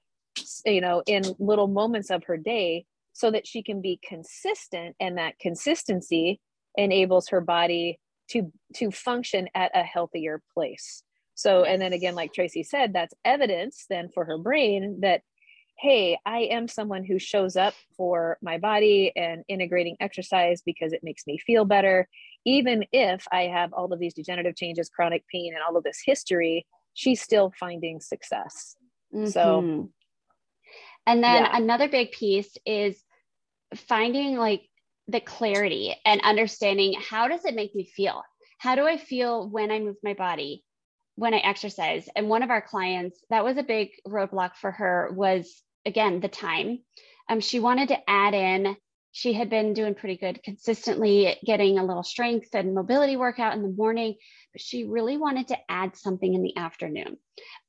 you 0.65 0.81
know 0.81 1.01
in 1.07 1.23
little 1.39 1.67
moments 1.67 2.11
of 2.11 2.23
her 2.25 2.37
day 2.37 2.85
so 3.13 3.31
that 3.31 3.47
she 3.47 3.63
can 3.63 3.81
be 3.81 3.99
consistent 4.07 4.95
and 4.99 5.17
that 5.17 5.39
consistency 5.39 6.41
enables 6.75 7.29
her 7.29 7.41
body 7.41 7.97
to 8.29 8.51
to 8.73 8.91
function 8.91 9.47
at 9.55 9.71
a 9.73 9.83
healthier 9.83 10.41
place. 10.53 11.03
So 11.35 11.63
and 11.63 11.81
then 11.81 11.93
again 11.93 12.15
like 12.15 12.33
tracy 12.33 12.63
said 12.63 12.93
that's 12.93 13.13
evidence 13.23 13.85
then 13.89 14.09
for 14.13 14.25
her 14.25 14.37
brain 14.37 14.99
that 15.01 15.21
hey 15.77 16.17
i 16.25 16.39
am 16.39 16.67
someone 16.67 17.03
who 17.03 17.19
shows 17.19 17.55
up 17.57 17.73
for 17.97 18.37
my 18.41 18.57
body 18.57 19.11
and 19.15 19.43
integrating 19.49 19.97
exercise 19.99 20.61
because 20.65 20.93
it 20.93 21.03
makes 21.03 21.27
me 21.27 21.37
feel 21.37 21.65
better. 21.65 22.07
Even 22.45 22.85
if 22.91 23.25
i 23.31 23.43
have 23.43 23.73
all 23.73 23.91
of 23.93 23.99
these 23.99 24.13
degenerative 24.13 24.55
changes 24.55 24.89
chronic 24.89 25.23
pain 25.31 25.53
and 25.53 25.63
all 25.67 25.77
of 25.77 25.83
this 25.83 26.01
history 26.05 26.65
she's 26.95 27.21
still 27.21 27.53
finding 27.59 27.99
success 28.01 28.75
mm-hmm. 29.13 29.27
so 29.27 29.87
and 31.07 31.23
then 31.23 31.43
yeah. 31.43 31.57
another 31.57 31.87
big 31.87 32.11
piece 32.11 32.57
is 32.65 33.01
finding 33.75 34.37
like 34.37 34.63
the 35.07 35.19
clarity 35.19 35.95
and 36.05 36.21
understanding 36.21 36.95
how 36.99 37.27
does 37.27 37.45
it 37.45 37.55
make 37.55 37.75
me 37.75 37.85
feel? 37.85 38.23
How 38.57 38.75
do 38.75 38.87
I 38.87 38.97
feel 38.97 39.47
when 39.47 39.71
I 39.71 39.79
move 39.79 39.97
my 40.03 40.13
body, 40.13 40.63
when 41.15 41.33
I 41.33 41.37
exercise? 41.37 42.09
And 42.15 42.27
one 42.27 42.41
of 42.41 42.49
our 42.49 42.61
clients, 42.61 43.19
that 43.29 43.43
was 43.43 43.57
a 43.57 43.63
big 43.63 43.89
roadblock 44.07 44.55
for 44.55 44.71
her 44.71 45.11
was 45.13 45.61
again 45.85 46.19
the 46.21 46.27
time. 46.27 46.79
Um, 47.29 47.39
she 47.39 47.59
wanted 47.59 47.89
to 47.89 48.09
add 48.09 48.33
in 48.33 48.75
she 49.17 49.31
had 49.31 49.49
been 49.49 49.73
doing 49.73 49.95
pretty 49.95 50.17
good 50.17 50.43
consistently 50.43 51.37
getting 51.45 51.79
a 51.79 51.85
little 51.85 52.03
strength 52.03 52.49
and 52.53 52.75
mobility 52.75 53.15
workout 53.15 53.55
in 53.55 53.61
the 53.61 53.69
morning 53.69 54.13
but 54.51 54.61
she 54.61 54.83
really 54.83 55.15
wanted 55.15 55.47
to 55.47 55.57
add 55.69 55.95
something 55.95 56.33
in 56.33 56.43
the 56.43 56.57
afternoon. 56.57 57.17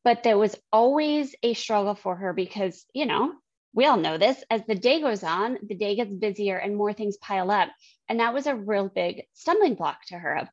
But 0.03 0.25
there 0.25 0.37
was 0.37 0.57
always 0.73 1.37
a 1.45 1.55
struggle 1.55 1.95
for 1.95 2.17
her 2.17 2.33
because 2.33 2.85
you 2.93 3.07
know 3.07 3.33
we 3.73 3.87
all 3.87 3.97
know 3.97 4.19
this 4.19 4.43
as 4.51 4.63
the 4.67 4.75
day 4.75 5.01
goes 5.01 5.23
on 5.23 5.59
the 5.63 5.77
day 5.77 5.95
gets 5.95 6.13
busier 6.13 6.57
and 6.57 6.77
more 6.77 6.93
things 6.93 7.17
pile 7.17 7.53
up. 7.53 7.69
And 8.09 8.19
that 8.19 8.35
was 8.35 8.49
a 8.49 8.57
real 8.57 8.89
big 8.89 9.23
stumbling 9.35 9.77
block 9.77 9.99
to 10.09 10.19
her 10.19 10.39
of 10.39 10.49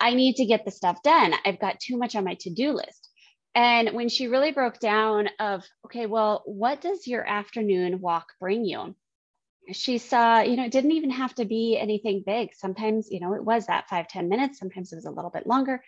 i 0.00 0.14
need 0.14 0.36
to 0.36 0.46
get 0.46 0.64
the 0.64 0.70
stuff 0.70 1.02
done. 1.02 1.34
I've 1.44 1.60
got 1.60 1.80
too 1.80 1.98
much 1.98 2.16
on 2.16 2.24
my 2.24 2.34
to-do 2.40 2.72
list. 2.72 3.10
And 3.54 3.90
when 3.90 4.08
she 4.08 4.28
really 4.28 4.52
broke 4.52 4.80
down 4.80 5.28
of 5.38 5.64
okay 5.84 6.06
well 6.06 6.42
what 6.46 6.80
does 6.80 7.06
your 7.06 7.26
afternoon 7.28 8.00
walk 8.00 8.26
bring 8.40 8.64
you 8.64 8.94
she 9.72 9.98
saw, 9.98 10.40
you 10.40 10.56
know, 10.56 10.64
it 10.64 10.72
didn't 10.72 10.92
even 10.92 11.10
have 11.10 11.34
to 11.36 11.44
be 11.44 11.78
anything 11.78 12.22
big. 12.24 12.54
Sometimes, 12.54 13.08
you 13.10 13.20
know, 13.20 13.34
it 13.34 13.44
was 13.44 13.66
that 13.66 13.88
five 13.88 14.08
ten 14.08 14.28
minutes, 14.28 14.58
sometimes 14.58 14.92
it 14.92 14.96
was 14.96 15.06
a 15.06 15.10
little 15.10 15.30
bit 15.30 15.46
longer. 15.46 15.82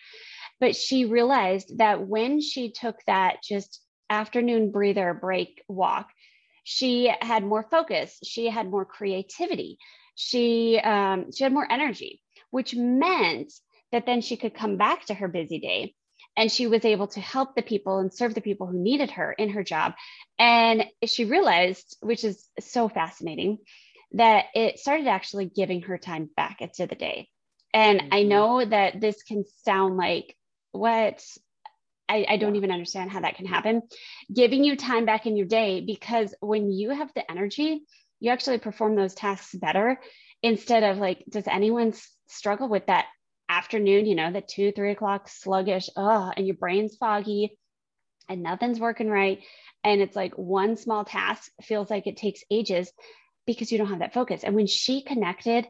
But 0.61 0.75
she 0.77 1.05
realized 1.05 1.79
that 1.79 2.07
when 2.07 2.41
she 2.41 2.71
took 2.71 2.97
that 3.07 3.43
just 3.43 3.83
afternoon 4.09 4.71
breather 4.71 5.13
break 5.15 5.63
walk, 5.69 6.09
she 6.65 7.13
had 7.21 7.45
more 7.45 7.67
focus, 7.71 8.19
she 8.25 8.49
had 8.49 8.71
more 8.71 8.85
creativity, 8.85 9.79
she 10.15 10.79
um, 10.79 11.31
she 11.33 11.45
had 11.45 11.53
more 11.53 11.71
energy, 11.71 12.23
which 12.51 12.75
meant 12.75 13.53
that 13.93 14.07
then 14.07 14.21
she 14.21 14.37
could 14.37 14.55
come 14.55 14.77
back 14.77 15.05
to 15.07 15.15
her 15.15 15.29
busy 15.29 15.59
day 15.59 15.95
and 16.37 16.51
she 16.51 16.67
was 16.67 16.85
able 16.85 17.07
to 17.09 17.21
help 17.21 17.55
the 17.55 17.63
people 17.63 17.99
and 17.99 18.13
serve 18.13 18.35
the 18.35 18.41
people 18.41 18.67
who 18.67 18.79
needed 18.79 19.11
her 19.13 19.33
in 19.33 19.51
her 19.51 19.63
job. 19.63 19.95
And 20.39 20.85
she 21.05 21.25
realized 21.25 21.97
which 22.01 22.25
is 22.25 22.47
so 22.61 22.89
fascinating 22.89 23.59
that 24.13 24.47
it 24.55 24.79
started 24.79 25.07
actually 25.07 25.47
giving 25.47 25.83
her 25.83 25.99
time 25.99 26.31
back 26.37 26.61
into 26.61 26.87
the 26.87 26.95
day. 26.95 27.29
And 27.73 28.01
mm-hmm. 28.01 28.09
i 28.13 28.23
know 28.23 28.65
that 28.65 29.01
this 29.01 29.23
can 29.23 29.45
sound 29.65 29.97
like 29.97 30.37
what 30.73 31.23
I, 32.09 32.25
I, 32.29 32.37
don't 32.37 32.55
even 32.55 32.71
understand 32.71 33.11
how 33.11 33.23
that 33.23 33.35
can 33.35 33.47
happen. 33.47 33.83
Giving 34.33 34.63
you 34.63 34.77
time 34.77 35.07
back 35.07 35.27
in 35.27 35.37
your 35.37 35.47
day 35.47 35.81
because 35.81 36.33
when 36.41 36.71
you 36.71 36.91
have 36.91 37.11
the 37.15 37.29
energy 37.29 37.83
you 38.21 38.31
actually 38.31 38.59
perform 38.59 38.95
those 38.95 39.15
tasks 39.15 39.55
better 39.55 40.01
instead 40.43 40.83
of 40.83 40.99
like 40.99 41.25
does 41.29 41.47
anyone 41.47 41.93
struggle 42.29 42.69
with 42.69 42.87
that 42.87 43.07
afternoon, 43.49 44.07
you 44.07 44.15
know, 44.15 44.33
the 44.33 44.41
two, 44.41 44.73
three 44.73 44.93
o'clock 44.93 45.29
sluggish, 45.29 45.89
oh, 45.97 46.31
and 46.37 46.47
your 46.47 46.57
brain's 46.57 46.97
foggy 46.97 47.59
and 48.29 48.43
nothing's 48.43 48.81
working 48.81 49.09
right. 49.09 49.41
And 49.85 50.01
it's 50.01 50.17
like 50.17 50.35
one 50.35 50.77
small 50.77 51.05
task 51.05 51.51
feels 51.63 51.91
like 51.91 52.07
it 52.07 52.17
takes 52.17 52.43
ages 52.51 52.91
because 53.47 53.71
you 53.71 53.79
don't 53.79 53.89
have 53.89 54.01
that 54.01 54.15
focus. 54.15 54.43
And 54.43 54.55
when 54.55 54.67
she 54.67 55.03
connected, 55.03 55.67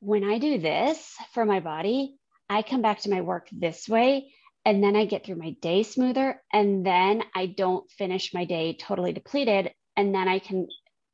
when 0.00 0.24
I 0.24 0.38
do 0.38 0.58
this 0.58 1.14
for 1.32 1.44
my 1.44 1.60
body, 1.60 2.16
I 2.48 2.62
come 2.62 2.82
back 2.82 3.00
to 3.00 3.10
my 3.10 3.20
work 3.20 3.48
this 3.52 3.88
way. 3.88 4.32
And 4.64 4.82
then 4.82 4.96
I 4.96 5.04
get 5.04 5.26
through 5.26 5.36
my 5.36 5.56
day 5.60 5.82
smoother. 5.82 6.40
And 6.52 6.86
then 6.86 7.22
I 7.34 7.46
don't 7.46 7.90
finish 7.90 8.32
my 8.32 8.46
day 8.46 8.76
totally 8.80 9.12
depleted. 9.12 9.72
And 9.96 10.14
then 10.14 10.26
I 10.26 10.38
can, 10.38 10.68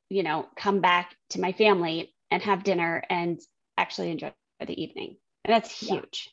you 0.09 0.23
know, 0.23 0.47
come 0.57 0.81
back 0.81 1.15
to 1.31 1.41
my 1.41 1.53
family 1.53 2.15
and 2.31 2.43
have 2.43 2.63
dinner 2.63 3.03
and 3.11 3.41
actually 3.77 4.13
enjoy 4.13 4.33
the 4.65 4.81
evening. 4.81 5.17
And 5.45 5.55
that's 5.55 5.79
huge. 5.79 6.29
Yeah. 6.29 6.33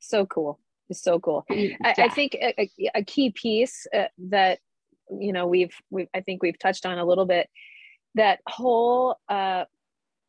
So 0.00 0.26
cool. 0.26 0.58
It's 0.88 1.02
so 1.02 1.20
cool. 1.20 1.44
Yeah. 1.50 1.76
I, 1.84 1.94
I, 1.98 2.08
think 2.08 2.34
a, 2.34 2.70
a 2.94 3.04
key 3.04 3.30
piece 3.30 3.86
uh, 3.96 4.04
that, 4.30 4.58
you 5.10 5.32
know, 5.32 5.46
we've, 5.46 5.74
we've, 5.90 6.08
I 6.14 6.20
think 6.20 6.42
we've 6.42 6.58
touched 6.58 6.84
on 6.84 6.98
a 6.98 7.04
little 7.04 7.26
bit 7.26 7.48
that 8.16 8.40
whole, 8.46 9.16
uh, 9.28 9.64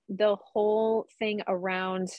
the 0.09 0.35
whole 0.35 1.07
thing 1.19 1.41
around 1.47 2.09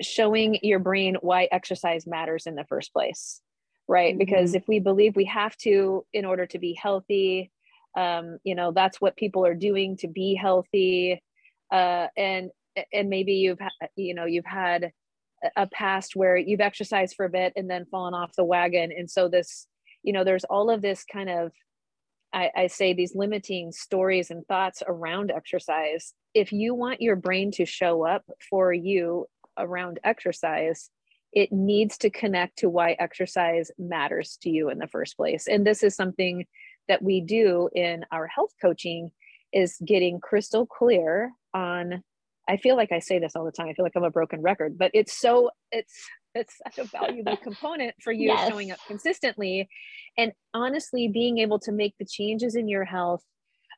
showing 0.00 0.58
your 0.62 0.78
brain 0.78 1.16
why 1.20 1.48
exercise 1.50 2.06
matters 2.06 2.46
in 2.46 2.54
the 2.54 2.64
first 2.64 2.92
place 2.92 3.40
right 3.88 4.12
mm-hmm. 4.12 4.18
because 4.18 4.54
if 4.54 4.66
we 4.68 4.78
believe 4.78 5.16
we 5.16 5.24
have 5.24 5.56
to 5.56 6.04
in 6.12 6.24
order 6.24 6.46
to 6.46 6.58
be 6.58 6.72
healthy 6.80 7.50
um, 7.96 8.38
you 8.44 8.54
know 8.54 8.72
that's 8.72 9.00
what 9.00 9.16
people 9.16 9.44
are 9.44 9.54
doing 9.54 9.96
to 9.96 10.08
be 10.08 10.34
healthy 10.34 11.22
uh, 11.72 12.06
and 12.16 12.50
and 12.92 13.10
maybe 13.10 13.34
you've 13.34 13.58
you 13.96 14.14
know 14.14 14.24
you've 14.24 14.46
had 14.46 14.92
a 15.56 15.66
past 15.66 16.14
where 16.14 16.36
you've 16.36 16.60
exercised 16.60 17.14
for 17.16 17.26
a 17.26 17.30
bit 17.30 17.52
and 17.56 17.68
then 17.70 17.86
fallen 17.90 18.14
off 18.14 18.36
the 18.36 18.44
wagon. 18.44 18.92
And 18.96 19.10
so 19.10 19.28
this 19.28 19.66
you 20.02 20.12
know 20.12 20.24
there's 20.24 20.44
all 20.44 20.70
of 20.70 20.82
this 20.82 21.04
kind 21.04 21.30
of 21.30 21.52
I, 22.34 22.50
I, 22.56 22.66
say 22.68 22.94
these 22.94 23.14
limiting 23.14 23.72
stories 23.72 24.30
and 24.30 24.46
thoughts 24.46 24.82
around 24.86 25.30
exercise. 25.30 26.14
If 26.32 26.50
you 26.50 26.74
want 26.74 27.02
your 27.02 27.14
brain 27.14 27.50
to 27.52 27.66
show 27.66 28.06
up 28.06 28.24
for 28.48 28.72
you 28.72 29.26
around 29.58 30.00
exercise 30.02 30.88
it 31.32 31.50
needs 31.50 31.96
to 31.98 32.10
connect 32.10 32.58
to 32.58 32.68
why 32.68 32.92
exercise 32.98 33.70
matters 33.78 34.38
to 34.42 34.50
you 34.50 34.68
in 34.68 34.78
the 34.78 34.86
first 34.86 35.16
place. 35.16 35.46
And 35.48 35.66
this 35.66 35.82
is 35.82 35.96
something 35.96 36.46
that 36.88 37.02
we 37.02 37.20
do 37.20 37.70
in 37.74 38.04
our 38.12 38.26
health 38.26 38.52
coaching 38.60 39.10
is 39.52 39.76
getting 39.84 40.20
crystal 40.20 40.66
clear 40.66 41.32
on 41.54 42.02
I 42.48 42.56
feel 42.56 42.76
like 42.76 42.92
I 42.92 42.98
say 42.98 43.18
this 43.18 43.36
all 43.36 43.44
the 43.44 43.52
time. 43.52 43.68
I 43.68 43.74
feel 43.74 43.84
like 43.84 43.92
I'm 43.94 44.04
a 44.04 44.10
broken 44.10 44.42
record, 44.42 44.76
but 44.76 44.90
it's 44.94 45.18
so 45.18 45.50
it's 45.70 45.94
it's 46.34 46.54
such 46.64 46.78
a 46.78 46.84
valuable 46.84 47.36
component 47.42 47.94
for 48.02 48.12
you 48.12 48.28
yes. 48.28 48.48
showing 48.48 48.70
up 48.70 48.78
consistently 48.86 49.68
and 50.16 50.32
honestly 50.54 51.08
being 51.08 51.38
able 51.38 51.58
to 51.60 51.72
make 51.72 51.94
the 51.98 52.06
changes 52.06 52.54
in 52.54 52.68
your 52.68 52.84
health 52.84 53.22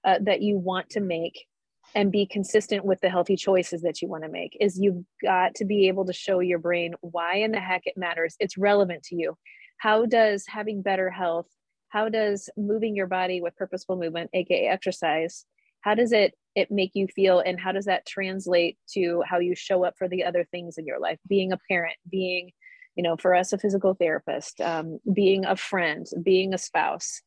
uh, 0.04 0.18
that 0.20 0.42
you 0.42 0.58
want 0.58 0.90
to 0.90 1.00
make 1.00 1.46
and 1.94 2.10
be 2.10 2.26
consistent 2.26 2.84
with 2.84 3.00
the 3.00 3.10
healthy 3.10 3.36
choices 3.36 3.82
that 3.82 4.00
you 4.02 4.08
want 4.08 4.24
to 4.24 4.28
make 4.28 4.56
is 4.60 4.78
you've 4.78 5.04
got 5.22 5.54
to 5.54 5.64
be 5.64 5.88
able 5.88 6.04
to 6.06 6.12
show 6.12 6.40
your 6.40 6.58
brain 6.58 6.94
why 7.00 7.36
in 7.36 7.52
the 7.52 7.60
heck 7.60 7.82
it 7.84 7.96
matters 7.96 8.36
it's 8.40 8.56
relevant 8.56 9.02
to 9.02 9.16
you 9.16 9.36
how 9.78 10.06
does 10.06 10.44
having 10.48 10.82
better 10.82 11.10
health 11.10 11.46
how 11.88 12.08
does 12.08 12.48
moving 12.56 12.96
your 12.96 13.06
body 13.06 13.40
with 13.40 13.56
purposeful 13.56 13.96
movement 13.96 14.30
aka 14.32 14.66
exercise 14.66 15.44
how 15.84 15.94
does 15.94 16.12
it 16.12 16.34
it 16.54 16.70
make 16.70 16.92
you 16.94 17.06
feel 17.08 17.40
and 17.40 17.60
how 17.60 17.72
does 17.72 17.84
that 17.84 18.06
translate 18.06 18.78
to 18.88 19.22
how 19.28 19.38
you 19.38 19.54
show 19.54 19.84
up 19.84 19.94
for 19.98 20.08
the 20.08 20.24
other 20.24 20.46
things 20.50 20.78
in 20.78 20.86
your 20.86 20.98
life? 20.98 21.18
Being 21.28 21.52
a 21.52 21.58
parent 21.68 21.96
being 22.10 22.50
you 22.96 23.02
know 23.02 23.16
for 23.16 23.34
us 23.34 23.52
a 23.52 23.58
physical 23.58 23.94
therapist 23.94 24.60
um, 24.60 24.98
being 25.12 25.44
a 25.44 25.56
friend 25.56 26.06
being 26.22 26.54
a 26.54 26.58
spouse 26.58 27.20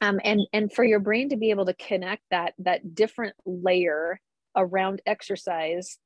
um, 0.00 0.20
and 0.24 0.40
and 0.52 0.72
for 0.72 0.84
your 0.84 1.00
brain 1.00 1.28
to 1.28 1.36
be 1.36 1.50
able 1.50 1.66
to 1.66 1.74
connect 1.74 2.22
that 2.30 2.54
that 2.58 2.94
different 2.94 3.36
layer 3.46 4.20
around 4.56 5.02
exercise 5.06 5.98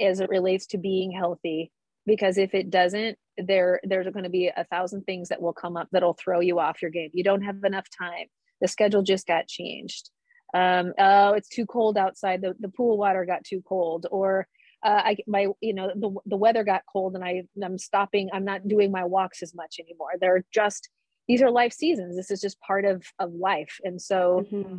as 0.00 0.20
it 0.20 0.28
relates 0.28 0.66
to 0.66 0.78
being 0.78 1.12
healthy 1.12 1.70
because 2.06 2.38
if 2.38 2.54
it 2.54 2.70
doesn't 2.70 3.16
there 3.38 3.80
there's 3.84 4.08
going 4.12 4.24
to 4.24 4.30
be 4.30 4.50
a 4.54 4.64
thousand 4.64 5.02
things 5.04 5.28
that 5.28 5.40
will 5.40 5.52
come 5.52 5.76
up 5.76 5.88
that'll 5.92 6.14
throw 6.14 6.40
you 6.40 6.58
off 6.58 6.82
your 6.82 6.90
game. 6.90 7.10
You 7.14 7.24
don't 7.24 7.42
have 7.42 7.64
enough 7.64 7.86
time. 7.96 8.26
The 8.60 8.68
schedule 8.68 9.02
just 9.02 9.26
got 9.26 9.48
changed 9.48 10.10
um, 10.54 10.92
oh 10.98 11.32
it's 11.32 11.48
too 11.48 11.66
cold 11.66 11.96
outside 11.96 12.40
the, 12.42 12.54
the 12.60 12.68
pool 12.68 12.98
water 12.98 13.24
got 13.24 13.44
too 13.44 13.62
cold 13.66 14.06
or 14.10 14.46
uh, 14.84 15.02
I 15.04 15.16
my 15.26 15.46
you 15.60 15.74
know 15.74 15.90
the 15.94 16.14
the 16.26 16.36
weather 16.36 16.64
got 16.64 16.82
cold 16.92 17.14
and 17.14 17.24
I 17.24 17.44
I'm 17.62 17.78
stopping 17.78 18.28
I'm 18.32 18.44
not 18.44 18.66
doing 18.66 18.90
my 18.90 19.04
walks 19.04 19.42
as 19.42 19.54
much 19.54 19.76
anymore. 19.78 20.10
They're 20.20 20.44
just 20.52 20.88
these 21.28 21.42
are 21.42 21.50
life 21.50 21.72
seasons. 21.72 22.16
This 22.16 22.30
is 22.30 22.40
just 22.40 22.60
part 22.60 22.84
of 22.84 23.04
of 23.18 23.32
life, 23.32 23.78
and 23.84 24.00
so 24.00 24.44
mm-hmm. 24.50 24.78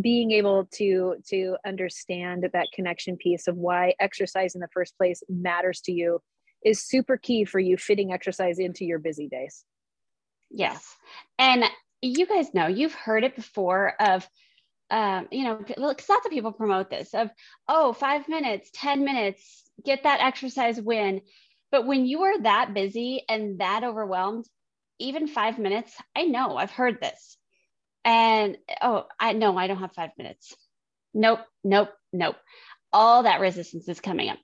being 0.00 0.32
able 0.32 0.68
to 0.74 1.16
to 1.28 1.56
understand 1.64 2.48
that 2.52 2.66
connection 2.74 3.16
piece 3.16 3.46
of 3.46 3.56
why 3.56 3.94
exercise 4.00 4.54
in 4.54 4.60
the 4.60 4.68
first 4.72 4.96
place 4.96 5.22
matters 5.28 5.80
to 5.82 5.92
you 5.92 6.20
is 6.64 6.82
super 6.82 7.16
key 7.16 7.44
for 7.44 7.60
you 7.60 7.76
fitting 7.76 8.12
exercise 8.12 8.58
into 8.58 8.84
your 8.84 8.98
busy 8.98 9.28
days. 9.28 9.64
Yes, 10.50 10.96
and 11.38 11.64
you 12.02 12.26
guys 12.26 12.52
know 12.52 12.66
you've 12.66 12.94
heard 12.94 13.22
it 13.22 13.36
before 13.36 13.94
of 14.00 14.28
um, 14.90 15.28
you 15.30 15.44
know, 15.44 15.56
because 15.56 16.08
lots 16.08 16.26
of 16.26 16.32
people 16.32 16.52
promote 16.52 16.90
this 16.90 17.14
of, 17.14 17.30
oh, 17.68 17.92
five 17.92 18.28
minutes, 18.28 18.70
10 18.74 19.04
minutes, 19.04 19.62
get 19.84 20.02
that 20.02 20.20
exercise 20.20 20.80
win. 20.80 21.22
But 21.70 21.86
when 21.86 22.06
you 22.06 22.22
are 22.22 22.40
that 22.42 22.74
busy 22.74 23.24
and 23.28 23.60
that 23.60 23.84
overwhelmed, 23.84 24.46
even 24.98 25.28
five 25.28 25.58
minutes, 25.58 25.94
I 26.16 26.24
know 26.24 26.56
I've 26.56 26.72
heard 26.72 27.00
this. 27.00 27.36
And 28.04 28.58
oh, 28.82 29.06
I 29.18 29.32
know 29.32 29.56
I 29.56 29.66
don't 29.66 29.78
have 29.78 29.94
five 29.94 30.10
minutes. 30.18 30.54
Nope, 31.14 31.40
nope, 31.62 31.90
nope. 32.12 32.36
All 32.92 33.22
that 33.22 33.40
resistance 33.40 33.88
is 33.88 34.00
coming 34.00 34.28
up. 34.28 34.38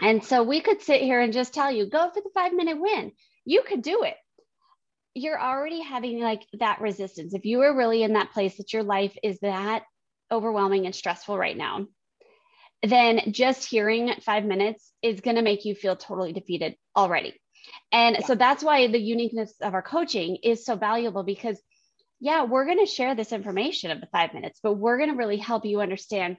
And 0.00 0.24
so 0.24 0.42
we 0.42 0.60
could 0.60 0.82
sit 0.82 1.02
here 1.02 1.20
and 1.20 1.32
just 1.32 1.54
tell 1.54 1.70
you, 1.70 1.86
go 1.86 2.10
for 2.10 2.20
the 2.20 2.30
five 2.34 2.52
minute 2.52 2.80
win. 2.80 3.12
You 3.44 3.62
could 3.66 3.82
do 3.82 4.02
it 4.02 4.16
you're 5.14 5.40
already 5.40 5.82
having 5.82 6.20
like 6.20 6.42
that 6.58 6.80
resistance. 6.80 7.34
If 7.34 7.44
you 7.44 7.62
are 7.62 7.76
really 7.76 8.02
in 8.02 8.14
that 8.14 8.32
place 8.32 8.56
that 8.56 8.72
your 8.72 8.82
life 8.82 9.16
is 9.22 9.38
that 9.40 9.84
overwhelming 10.30 10.86
and 10.86 10.94
stressful 10.94 11.36
right 11.36 11.56
now, 11.56 11.86
then 12.82 13.32
just 13.32 13.68
hearing 13.68 14.12
five 14.24 14.44
minutes 14.44 14.92
is 15.02 15.20
going 15.20 15.36
to 15.36 15.42
make 15.42 15.64
you 15.64 15.74
feel 15.74 15.96
totally 15.96 16.32
defeated 16.32 16.76
already. 16.96 17.34
And 17.92 18.16
yeah. 18.20 18.26
so 18.26 18.34
that's 18.34 18.62
why 18.62 18.86
the 18.86 19.00
uniqueness 19.00 19.52
of 19.60 19.74
our 19.74 19.82
coaching 19.82 20.38
is 20.42 20.64
so 20.64 20.76
valuable 20.76 21.24
because, 21.24 21.60
yeah, 22.20 22.44
we're 22.44 22.64
going 22.64 22.78
to 22.78 22.86
share 22.86 23.14
this 23.14 23.32
information 23.32 23.90
of 23.90 24.00
the 24.00 24.08
five 24.12 24.32
minutes, 24.32 24.60
but 24.62 24.74
we're 24.74 24.98
going 24.98 25.10
to 25.10 25.16
really 25.16 25.36
help 25.36 25.66
you 25.66 25.80
understand 25.80 26.36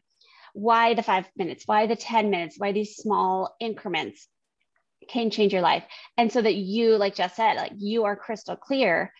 why 0.53 0.93
the 0.93 1.03
five 1.03 1.25
minutes, 1.35 1.63
why 1.65 1.87
the 1.87 1.95
10 1.95 2.29
minutes, 2.29 2.55
why 2.57 2.71
these 2.71 2.95
small 2.95 3.55
increments 3.59 4.27
can 5.07 5.29
change 5.29 5.53
your 5.53 5.61
life. 5.61 5.83
And 6.17 6.31
so 6.31 6.41
that 6.41 6.55
you, 6.55 6.97
like 6.97 7.15
Jess 7.15 7.35
said, 7.35 7.55
like 7.55 7.73
you 7.77 8.05
are 8.05 8.15
crystal 8.15 8.55
clear 8.55 9.11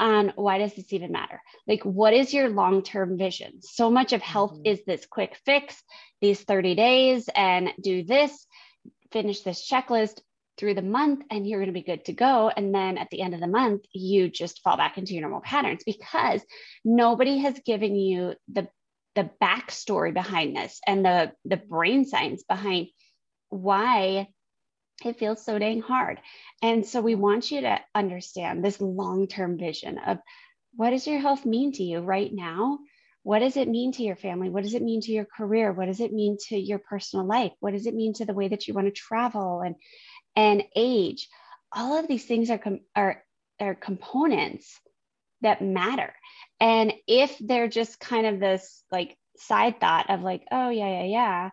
on 0.00 0.32
why 0.36 0.58
does 0.58 0.74
this 0.74 0.92
even 0.92 1.12
matter? 1.12 1.42
Like, 1.66 1.82
what 1.82 2.14
is 2.14 2.32
your 2.32 2.48
long 2.48 2.82
term 2.82 3.18
vision? 3.18 3.60
So 3.62 3.90
much 3.90 4.12
of 4.12 4.22
health 4.22 4.52
mm-hmm. 4.52 4.66
is 4.66 4.84
this 4.84 5.06
quick 5.06 5.36
fix, 5.44 5.82
these 6.20 6.40
30 6.42 6.74
days, 6.74 7.28
and 7.34 7.70
do 7.80 8.04
this, 8.04 8.46
finish 9.12 9.40
this 9.40 9.68
checklist 9.68 10.20
through 10.56 10.74
the 10.74 10.82
month, 10.82 11.24
and 11.30 11.46
you're 11.46 11.60
going 11.60 11.68
to 11.68 11.72
be 11.72 11.82
good 11.82 12.04
to 12.06 12.12
go. 12.12 12.50
And 12.54 12.74
then 12.74 12.98
at 12.98 13.10
the 13.10 13.22
end 13.22 13.34
of 13.34 13.40
the 13.40 13.46
month, 13.46 13.82
you 13.92 14.28
just 14.28 14.62
fall 14.62 14.76
back 14.76 14.98
into 14.98 15.14
your 15.14 15.22
normal 15.22 15.40
patterns 15.40 15.82
because 15.84 16.42
nobody 16.84 17.38
has 17.38 17.58
given 17.64 17.96
you 17.96 18.34
the 18.52 18.68
the 19.14 19.28
backstory 19.42 20.14
behind 20.14 20.54
this 20.54 20.80
and 20.86 21.04
the 21.04 21.32
the 21.44 21.56
brain 21.56 22.04
science 22.04 22.44
behind 22.44 22.86
why 23.48 24.28
it 25.04 25.18
feels 25.18 25.44
so 25.44 25.58
dang 25.58 25.80
hard. 25.80 26.20
And 26.62 26.84
so 26.84 27.00
we 27.00 27.14
want 27.14 27.50
you 27.50 27.60
to 27.62 27.78
understand 27.94 28.64
this 28.64 28.80
long 28.80 29.28
term 29.28 29.58
vision 29.58 29.98
of 29.98 30.18
what 30.74 30.90
does 30.90 31.06
your 31.06 31.20
health 31.20 31.46
mean 31.46 31.72
to 31.72 31.82
you 31.82 32.00
right 32.00 32.32
now? 32.32 32.78
What 33.22 33.40
does 33.40 33.56
it 33.56 33.68
mean 33.68 33.92
to 33.92 34.02
your 34.02 34.16
family? 34.16 34.48
What 34.48 34.62
does 34.62 34.74
it 34.74 34.82
mean 34.82 35.00
to 35.02 35.12
your 35.12 35.24
career? 35.24 35.72
What 35.72 35.86
does 35.86 36.00
it 36.00 36.12
mean 36.12 36.36
to 36.48 36.56
your 36.56 36.78
personal 36.78 37.26
life? 37.26 37.52
What 37.60 37.72
does 37.72 37.86
it 37.86 37.94
mean 37.94 38.14
to 38.14 38.24
the 38.24 38.34
way 38.34 38.48
that 38.48 38.66
you 38.66 38.74
want 38.74 38.86
to 38.86 38.92
travel 38.92 39.60
and 39.60 39.76
and 40.34 40.64
age? 40.74 41.28
All 41.72 41.98
of 41.98 42.08
these 42.08 42.24
things 42.24 42.50
are 42.50 42.58
com- 42.58 42.80
are 42.96 43.22
are 43.60 43.74
components 43.74 44.80
that 45.42 45.62
matter. 45.62 46.12
And 46.60 46.92
if 47.06 47.36
they're 47.38 47.68
just 47.68 48.00
kind 48.00 48.26
of 48.26 48.40
this 48.40 48.82
like 48.90 49.16
side 49.36 49.80
thought 49.80 50.10
of 50.10 50.22
like, 50.22 50.44
oh 50.50 50.70
yeah, 50.70 51.02
yeah, 51.02 51.04
yeah, 51.04 51.50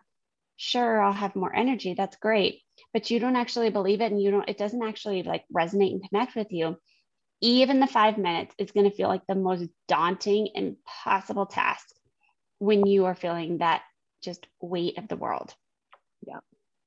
sure, 0.56 1.00
I'll 1.00 1.12
have 1.12 1.36
more 1.36 1.54
energy. 1.54 1.94
That's 1.94 2.16
great 2.16 2.62
but 2.96 3.10
you 3.10 3.20
don't 3.20 3.36
actually 3.36 3.68
believe 3.68 4.00
it 4.00 4.10
and 4.10 4.22
you 4.22 4.30
don't 4.30 4.48
it 4.48 4.56
doesn't 4.56 4.82
actually 4.82 5.22
like 5.22 5.44
resonate 5.54 5.92
and 5.92 6.08
connect 6.08 6.34
with 6.34 6.46
you 6.50 6.78
even 7.42 7.78
the 7.78 7.86
five 7.86 8.16
minutes 8.16 8.54
is 8.56 8.70
going 8.70 8.88
to 8.88 8.96
feel 8.96 9.06
like 9.06 9.20
the 9.28 9.34
most 9.34 9.68
daunting 9.86 10.48
impossible 10.54 11.44
task 11.44 11.94
when 12.58 12.86
you 12.86 13.04
are 13.04 13.14
feeling 13.14 13.58
that 13.58 13.82
just 14.22 14.46
weight 14.62 14.96
of 14.96 15.08
the 15.08 15.16
world. 15.16 15.54
Yeah. 16.26 16.38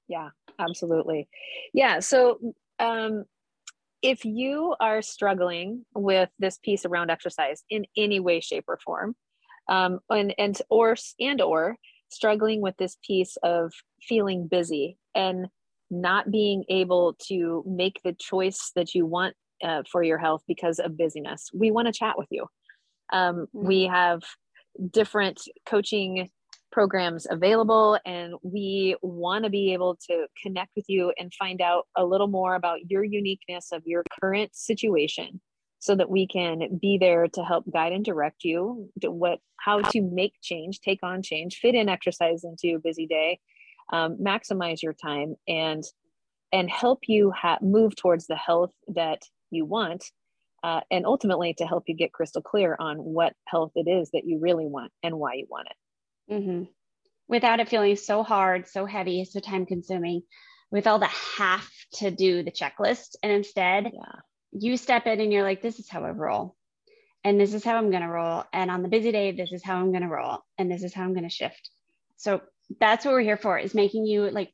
Yeah 0.08 0.30
absolutely. 0.58 1.30
Yeah 1.76 2.00
so 2.00 2.40
um 2.80 3.26
if 4.02 4.26
you 4.26 4.76
are 4.80 5.04
struggling 5.04 5.86
with 5.94 6.30
this 6.40 6.58
piece 6.58 6.86
around 6.86 7.12
exercise 7.12 7.62
in 7.70 7.86
any 7.96 8.20
way 8.20 8.40
shape 8.40 8.66
or 8.68 8.80
form 8.84 9.16
um, 9.70 10.00
and 10.10 10.34
and 10.40 10.60
or 10.72 10.96
and 11.20 11.40
or 11.40 11.76
struggling 12.10 12.62
with 12.62 12.76
this 12.78 12.98
piece 13.06 13.38
of 13.44 13.72
feeling 14.02 14.48
busy 14.48 14.98
and 15.14 15.46
not 15.90 16.32
being 16.32 16.64
able 16.70 17.16
to 17.28 17.64
make 17.66 18.00
the 18.04 18.14
choice 18.14 18.72
that 18.76 18.94
you 18.94 19.06
want 19.06 19.36
uh, 19.64 19.84
for 19.92 20.04
your 20.04 20.18
health 20.18 20.44
because 20.48 20.80
of 20.80 20.98
busyness, 20.98 21.50
we 21.54 21.72
want 21.72 21.88
to 21.88 21.94
chat 21.94 22.18
with 22.18 22.28
you. 22.32 22.46
Um, 23.12 23.48
mm-hmm. 23.56 23.68
We 23.68 23.84
have 23.84 24.22
different 24.92 25.42
coaching 25.66 26.30
programs 26.72 27.26
available, 27.30 27.98
and 28.06 28.36
we 28.44 28.96
want 29.02 29.44
to 29.44 29.50
be 29.50 29.74
able 29.74 29.98
to 30.08 30.28
connect 30.42 30.72
with 30.76 30.86
you 30.88 31.12
and 31.18 31.34
find 31.34 31.62
out 31.62 31.88
a 31.98 32.06
little 32.06 32.28
more 32.28 32.56
about 32.56 32.90
your 32.90 33.04
uniqueness 33.04 33.72
of 33.72 33.82
your 33.86 34.04
current 34.22 34.56
situation 34.56 35.42
so 35.80 35.96
that 35.96 36.10
we 36.10 36.28
can 36.28 36.78
be 36.80 36.98
there 36.98 37.28
to 37.28 37.44
help 37.44 37.64
guide 37.72 37.94
and 37.94 38.06
direct 38.06 38.44
you 38.44 38.90
to 39.02 39.10
what 39.10 39.40
how 39.58 39.80
to 39.80 40.02
make 40.02 40.34
change 40.42 40.80
take 40.82 41.00
on 41.04 41.22
change 41.22 41.58
fit 41.62 41.74
in 41.74 41.90
exercise 41.90 42.44
into 42.44 42.76
a 42.76 42.80
busy 42.80 43.08
day 43.08 43.40
um, 43.92 44.18
maximize 44.18 44.82
your 44.82 44.94
time 44.94 45.36
and 45.48 45.84
and 46.52 46.70
help 46.70 47.02
you 47.08 47.32
ha- 47.32 47.60
move 47.62 47.96
towards 47.96 48.28
the 48.28 48.36
health 48.36 48.74
that 48.88 49.22
you 49.52 49.66
want 49.66 50.04
uh, 50.64 50.82
and 50.92 51.06
ultimately 51.06 51.54
to 51.54 51.66
help 51.66 51.84
you 51.88 51.96
get 51.96 52.12
crystal 52.12 52.42
clear 52.42 52.76
on 52.80 52.98
what 52.98 53.34
health 53.48 53.72
it 53.76 53.90
is 53.90 54.10
that 54.12 54.26
you 54.26 54.40
really 54.40 54.66
want 54.66 54.92
and 55.04 55.18
why 55.18 55.36
you 55.36 55.48
want 55.50 55.68
it 55.70 56.34
mm-hmm. 56.34 56.64
without 57.28 57.60
it 57.60 57.70
feeling 57.70 57.96
so 57.96 58.24
hard 58.24 58.68
so 58.68 58.86
heavy 58.86 59.26
so 59.26 59.40
time 59.40 59.66
consuming 59.66 60.22
with 60.72 60.88
all 60.88 61.00
the 61.00 61.08
have 61.38 61.68
to 61.94 62.12
do 62.12 62.44
the 62.44 62.52
checklist 62.52 63.16
and 63.24 63.32
instead 63.32 63.86
yeah. 63.86 64.20
you 64.52 64.78
step 64.78 65.08
in 65.08 65.20
and 65.20 65.32
you're 65.34 65.44
like 65.44 65.62
this 65.62 65.80
is 65.80 65.90
how 65.90 66.04
i 66.04 66.10
roll 66.10 66.56
and 67.24 67.40
this 67.40 67.54
is 67.54 67.64
how 67.64 67.76
i'm 67.76 67.90
going 67.90 68.04
to 68.04 68.10
roll 68.10 68.44
and 68.54 68.70
on 68.70 68.84
the 68.84 68.90
busy 68.90 69.12
day 69.12 69.32
this 69.32 69.52
is 69.52 69.64
how 69.64 69.78
i'm 69.78 69.92
going 69.92 70.04
to 70.04 70.10
roll 70.10 70.40
and 70.58 70.72
this 70.72 70.84
is 70.84 70.94
how 70.94 71.04
i'm 71.04 71.14
going 71.14 71.24
to 71.24 71.30
shift 71.30 71.70
so 72.18 72.42
that's 72.80 73.06
what 73.06 73.14
we're 73.14 73.22
here 73.22 73.38
for 73.38 73.58
is 73.58 73.74
making 73.74 74.06
you 74.06 74.30
like 74.30 74.52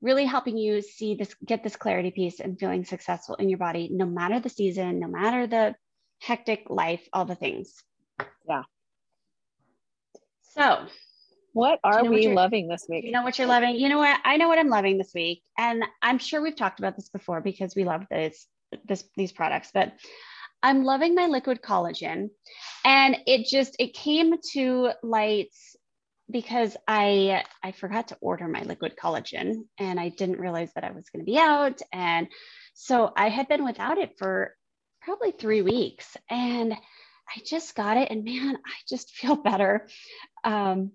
really 0.00 0.24
helping 0.24 0.56
you 0.56 0.80
see 0.80 1.14
this 1.14 1.34
get 1.44 1.64
this 1.64 1.76
clarity 1.76 2.10
piece 2.10 2.40
and 2.40 2.58
feeling 2.58 2.84
successful 2.84 3.34
in 3.34 3.48
your 3.48 3.58
body 3.58 3.88
no 3.92 4.06
matter 4.06 4.40
the 4.40 4.48
season 4.48 5.00
no 5.00 5.08
matter 5.08 5.46
the 5.46 5.74
hectic 6.20 6.68
life 6.68 7.06
all 7.12 7.24
the 7.24 7.34
things. 7.34 7.82
Yeah. 8.48 8.62
So 10.54 10.86
what 11.52 11.80
are 11.82 11.98
you 11.98 12.04
know 12.04 12.10
we 12.10 12.26
what 12.28 12.36
loving 12.36 12.68
this 12.68 12.86
week 12.88 13.04
you 13.04 13.10
know 13.10 13.22
what 13.22 13.38
you're 13.38 13.48
loving? 13.48 13.76
You 13.76 13.88
know 13.88 13.98
what? 13.98 14.20
I 14.24 14.36
know 14.36 14.48
what 14.48 14.58
i'm 14.58 14.68
loving 14.68 14.98
this 14.98 15.12
week 15.14 15.42
and 15.56 15.82
i'm 16.02 16.18
sure 16.18 16.40
we've 16.40 16.56
talked 16.56 16.78
about 16.78 16.96
this 16.96 17.08
before 17.08 17.40
because 17.40 17.74
we 17.74 17.84
love 17.84 18.04
this 18.10 18.46
this 18.86 19.04
these 19.16 19.32
products 19.32 19.70
but 19.72 19.94
i'm 20.62 20.84
loving 20.84 21.14
my 21.14 21.26
liquid 21.26 21.62
collagen 21.62 22.28
and 22.84 23.16
it 23.26 23.46
just 23.46 23.76
it 23.78 23.94
came 23.94 24.34
to 24.52 24.90
light 25.02 25.54
because 26.30 26.76
I 26.86 27.44
I 27.62 27.72
forgot 27.72 28.08
to 28.08 28.18
order 28.20 28.48
my 28.48 28.62
liquid 28.62 28.94
collagen 29.02 29.64
and 29.78 29.98
I 29.98 30.10
didn't 30.10 30.40
realize 30.40 30.70
that 30.74 30.84
I 30.84 30.90
was 30.90 31.08
going 31.10 31.24
to 31.24 31.30
be 31.30 31.38
out 31.38 31.80
and 31.92 32.28
so 32.74 33.12
I 33.16 33.28
had 33.28 33.48
been 33.48 33.64
without 33.64 33.98
it 33.98 34.16
for 34.18 34.54
probably 35.00 35.32
3 35.32 35.62
weeks 35.62 36.16
and 36.30 36.72
I 36.74 37.40
just 37.44 37.74
got 37.74 37.96
it 37.96 38.10
and 38.10 38.24
man, 38.24 38.56
I 38.56 38.72
just 38.88 39.10
feel 39.14 39.36
better. 39.36 39.88
Um, 40.44 40.92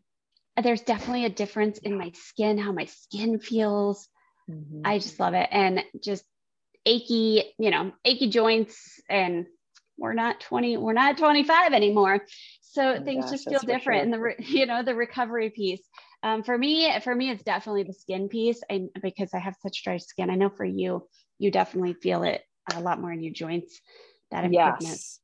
there's 0.61 0.81
definitely 0.81 1.25
a 1.25 1.29
difference 1.29 1.79
in 1.79 1.97
my 1.97 2.11
skin, 2.13 2.57
how 2.57 2.71
my 2.71 2.85
skin 2.85 3.39
feels. 3.39 4.07
Mm-hmm. 4.49 4.81
I 4.85 4.99
just 4.99 5.19
love 5.19 5.33
it. 5.33 5.49
And 5.51 5.83
just 6.03 6.23
achy, 6.85 7.55
you 7.57 7.71
know, 7.71 7.91
achy 8.05 8.29
joints 8.29 9.01
and 9.09 9.47
we're 9.97 10.13
not 10.13 10.41
20, 10.41 10.77
we're 10.77 10.93
not 10.93 11.17
25 11.17 11.73
anymore. 11.73 12.25
So 12.73 12.95
oh 12.95 13.03
things 13.03 13.25
gosh, 13.25 13.31
just 13.31 13.49
feel 13.49 13.59
different. 13.59 14.13
Sure. 14.13 14.27
And 14.27 14.37
the, 14.39 14.43
you 14.51 14.65
know, 14.65 14.81
the 14.83 14.95
recovery 14.95 15.51
piece. 15.51 15.81
Um, 16.23 16.41
for 16.41 16.57
me, 16.57 16.91
for 17.01 17.13
me, 17.13 17.29
it's 17.29 17.43
definitely 17.43 17.83
the 17.83 17.93
skin 17.93 18.29
piece. 18.29 18.61
And 18.69 18.89
because 19.01 19.29
I 19.33 19.39
have 19.39 19.55
such 19.61 19.83
dry 19.83 19.97
skin, 19.97 20.29
I 20.29 20.35
know 20.35 20.49
for 20.49 20.65
you, 20.65 21.07
you 21.37 21.51
definitely 21.51 21.93
feel 21.93 22.23
it 22.23 22.41
a 22.73 22.79
lot 22.79 22.99
more 22.99 23.11
in 23.11 23.21
your 23.21 23.33
joints. 23.33 23.79
That 24.31 24.45
improvement. 24.45 24.81
Yes 24.81 25.19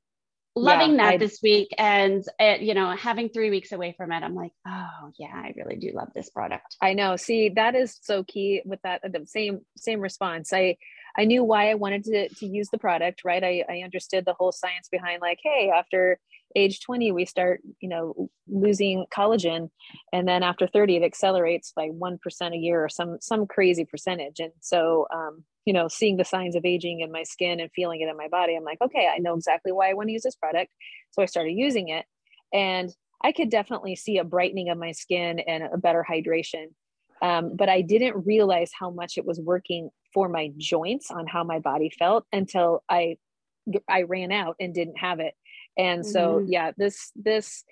loving 0.55 0.91
yeah, 0.91 0.97
that 0.97 1.13
I, 1.13 1.17
this 1.17 1.39
week 1.41 1.69
and 1.77 2.23
it, 2.39 2.61
you 2.61 2.73
know 2.73 2.89
having 2.91 3.29
three 3.29 3.49
weeks 3.49 3.71
away 3.71 3.93
from 3.95 4.11
it 4.11 4.23
i'm 4.23 4.35
like 4.35 4.51
oh 4.67 5.11
yeah 5.17 5.33
i 5.33 5.53
really 5.55 5.75
do 5.75 5.91
love 5.93 6.09
this 6.15 6.29
product 6.29 6.75
i 6.81 6.93
know 6.93 7.15
see 7.15 7.49
that 7.49 7.75
is 7.75 7.97
so 8.01 8.23
key 8.23 8.61
with 8.65 8.81
that 8.81 9.01
the 9.03 9.25
same 9.25 9.61
same 9.77 10.01
response 10.01 10.51
i 10.51 10.75
i 11.19 11.25
knew 11.25 11.43
why 11.43 11.69
i 11.69 11.75
wanted 11.75 12.03
to, 12.03 12.29
to 12.29 12.45
use 12.45 12.69
the 12.69 12.77
product 12.77 13.21
right? 13.23 13.43
I, 13.43 13.63
I 13.69 13.81
understood 13.83 14.25
the 14.25 14.33
whole 14.33 14.51
science 14.51 14.87
behind 14.91 15.21
like 15.21 15.39
hey 15.43 15.71
after 15.75 16.19
age 16.55 16.81
20 16.81 17.11
we 17.11 17.25
start 17.25 17.61
you 17.79 17.89
know 17.89 18.29
losing 18.47 19.05
collagen 19.13 19.69
and 20.11 20.27
then 20.27 20.43
after 20.43 20.67
30 20.67 20.97
it 20.97 21.03
accelerates 21.03 21.71
by 21.75 21.89
1% 21.89 22.17
a 22.53 22.57
year 22.57 22.83
or 22.83 22.89
some 22.89 23.17
some 23.21 23.45
crazy 23.45 23.85
percentage. 23.85 24.39
And 24.39 24.51
so 24.59 25.07
um, 25.13 25.43
you 25.65 25.73
know 25.73 25.87
seeing 25.87 26.17
the 26.17 26.25
signs 26.25 26.55
of 26.55 26.65
aging 26.65 27.01
in 27.01 27.11
my 27.11 27.23
skin 27.23 27.59
and 27.59 27.69
feeling 27.75 28.01
it 28.01 28.09
in 28.09 28.17
my 28.17 28.27
body 28.27 28.55
i'm 28.55 28.63
like 28.63 28.81
okay 28.81 29.07
i 29.13 29.19
know 29.19 29.35
exactly 29.35 29.71
why 29.71 29.89
i 29.89 29.93
want 29.93 30.07
to 30.07 30.13
use 30.13 30.23
this 30.23 30.35
product. 30.35 30.71
So 31.11 31.21
i 31.21 31.25
started 31.25 31.51
using 31.51 31.89
it. 31.89 32.05
And 32.53 32.89
i 33.23 33.31
could 33.31 33.49
definitely 33.49 33.95
see 33.95 34.17
a 34.17 34.23
brightening 34.23 34.69
of 34.69 34.77
my 34.77 34.91
skin 34.91 35.39
and 35.39 35.63
a 35.63 35.77
better 35.77 36.05
hydration 36.09 36.67
um, 37.21 37.55
but 37.55 37.69
i 37.69 37.81
didn't 37.81 38.25
realize 38.25 38.71
how 38.77 38.89
much 38.89 39.17
it 39.17 39.25
was 39.25 39.39
working 39.39 39.89
for 40.13 40.27
my 40.29 40.51
joints 40.57 41.11
on 41.11 41.27
how 41.27 41.43
my 41.43 41.59
body 41.59 41.91
felt 41.97 42.25
until 42.31 42.83
i 42.89 43.17
i 43.89 44.03
ran 44.03 44.31
out 44.31 44.55
and 44.59 44.73
didn't 44.73 44.97
have 44.97 45.19
it 45.19 45.33
and 45.77 46.05
so 46.05 46.35
mm-hmm. 46.35 46.51
yeah 46.51 46.71
this 46.77 47.11
this 47.15 47.63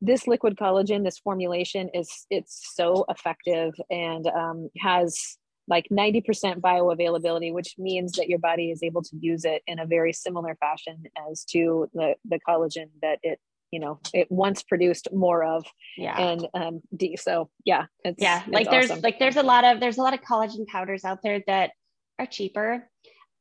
this 0.00 0.26
liquid 0.26 0.56
collagen 0.56 1.04
this 1.04 1.18
formulation 1.18 1.88
is 1.94 2.26
it's 2.30 2.72
so 2.74 3.04
effective 3.08 3.74
and 3.90 4.26
um, 4.26 4.68
has 4.78 5.38
like 5.68 5.86
90% 5.90 6.60
bioavailability 6.60 7.52
which 7.52 7.74
means 7.78 8.12
that 8.12 8.28
your 8.28 8.38
body 8.38 8.70
is 8.70 8.82
able 8.82 9.02
to 9.02 9.16
use 9.18 9.44
it 9.44 9.62
in 9.66 9.78
a 9.78 9.86
very 9.86 10.12
similar 10.12 10.54
fashion 10.56 11.02
as 11.30 11.44
to 11.44 11.88
the 11.94 12.14
the 12.24 12.38
collagen 12.46 12.88
that 13.02 13.18
it 13.22 13.40
you 13.70 13.80
know 13.80 13.98
it 14.14 14.30
once 14.30 14.62
produced 14.62 15.08
more 15.12 15.42
of 15.44 15.64
yeah 15.96 16.18
and 16.18 16.46
um 16.54 16.80
d 16.96 17.16
so 17.16 17.50
yeah 17.64 17.86
it's 18.04 18.22
yeah 18.22 18.42
like 18.48 18.62
it's 18.62 18.70
there's 18.70 18.90
awesome. 18.90 19.02
like 19.02 19.18
there's 19.18 19.36
a 19.36 19.42
lot 19.42 19.64
of 19.64 19.80
there's 19.80 19.98
a 19.98 20.02
lot 20.02 20.14
of 20.14 20.20
collagen 20.20 20.66
powders 20.66 21.04
out 21.04 21.18
there 21.22 21.42
that 21.46 21.70
are 22.18 22.26
cheaper 22.26 22.88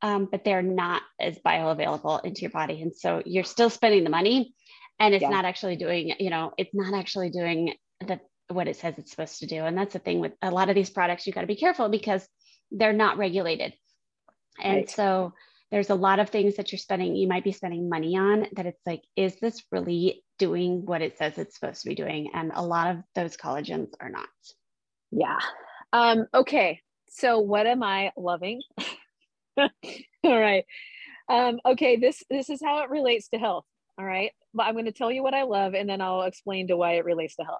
um, 0.01 0.27
but 0.31 0.43
they're 0.43 0.61
not 0.61 1.01
as 1.19 1.39
bioavailable 1.39 2.23
into 2.25 2.41
your 2.41 2.51
body. 2.51 2.81
And 2.81 2.95
so 2.95 3.23
you're 3.25 3.43
still 3.43 3.71
spending 3.71 4.03
the 4.03 4.09
money 4.09 4.53
and 4.99 5.13
it's 5.15 5.23
yeah. 5.23 5.29
not 5.29 5.45
actually 5.45 5.77
doing, 5.77 6.13
you 6.19 6.29
know, 6.29 6.53
it's 6.57 6.73
not 6.73 6.93
actually 6.93 7.29
doing 7.29 7.73
the 8.01 8.19
what 8.49 8.67
it 8.67 8.75
says 8.75 8.93
it's 8.97 9.09
supposed 9.09 9.39
to 9.39 9.47
do. 9.47 9.65
And 9.65 9.75
that's 9.75 9.93
the 9.93 9.99
thing 9.99 10.19
with 10.19 10.33
a 10.43 10.51
lot 10.51 10.69
of 10.69 10.75
these 10.75 10.91
products, 10.91 11.25
you 11.25 11.33
got 11.33 11.41
to 11.41 11.47
be 11.47 11.55
careful 11.55 11.89
because 11.89 12.27
they're 12.69 12.93
not 12.93 13.17
regulated. 13.17 13.73
And 14.61 14.75
right. 14.75 14.89
so 14.89 15.33
there's 15.75 15.89
a 15.89 15.95
lot 15.95 16.21
of 16.21 16.29
things 16.29 16.55
that 16.55 16.71
you're 16.71 16.79
spending, 16.79 17.17
you 17.17 17.27
might 17.27 17.43
be 17.43 17.51
spending 17.51 17.89
money 17.89 18.17
on 18.17 18.47
that 18.53 18.65
it's 18.65 18.79
like, 18.85 19.03
is 19.17 19.35
this 19.41 19.61
really 19.73 20.23
doing 20.39 20.85
what 20.85 21.01
it 21.01 21.17
says 21.17 21.37
it's 21.37 21.59
supposed 21.59 21.81
to 21.81 21.89
be 21.89 21.95
doing? 21.95 22.29
And 22.33 22.53
a 22.55 22.65
lot 22.65 22.95
of 22.95 23.03
those 23.13 23.35
collagens 23.35 23.89
are 23.99 24.07
not. 24.07 24.29
Yeah. 25.11 25.37
Um, 25.91 26.27
okay. 26.33 26.79
So 27.09 27.39
what 27.39 27.67
am 27.67 27.83
I 27.83 28.13
loving? 28.15 28.61
all 29.57 29.69
right. 30.23 30.63
Um, 31.27 31.59
okay, 31.65 31.97
this 31.97 32.23
this 32.29 32.49
is 32.49 32.61
how 32.63 32.81
it 32.83 32.89
relates 32.89 33.27
to 33.33 33.37
health. 33.37 33.65
All 33.97 34.05
right. 34.05 34.31
But 34.53 34.67
I'm 34.67 34.75
going 34.75 34.85
to 34.85 34.93
tell 34.93 35.11
you 35.11 35.23
what 35.23 35.33
I 35.33 35.43
love 35.43 35.73
and 35.73 35.89
then 35.89 35.99
I'll 35.99 36.21
explain 36.21 36.69
to 36.69 36.77
why 36.77 36.93
it 36.93 37.03
relates 37.03 37.35
to 37.35 37.43
health. 37.43 37.59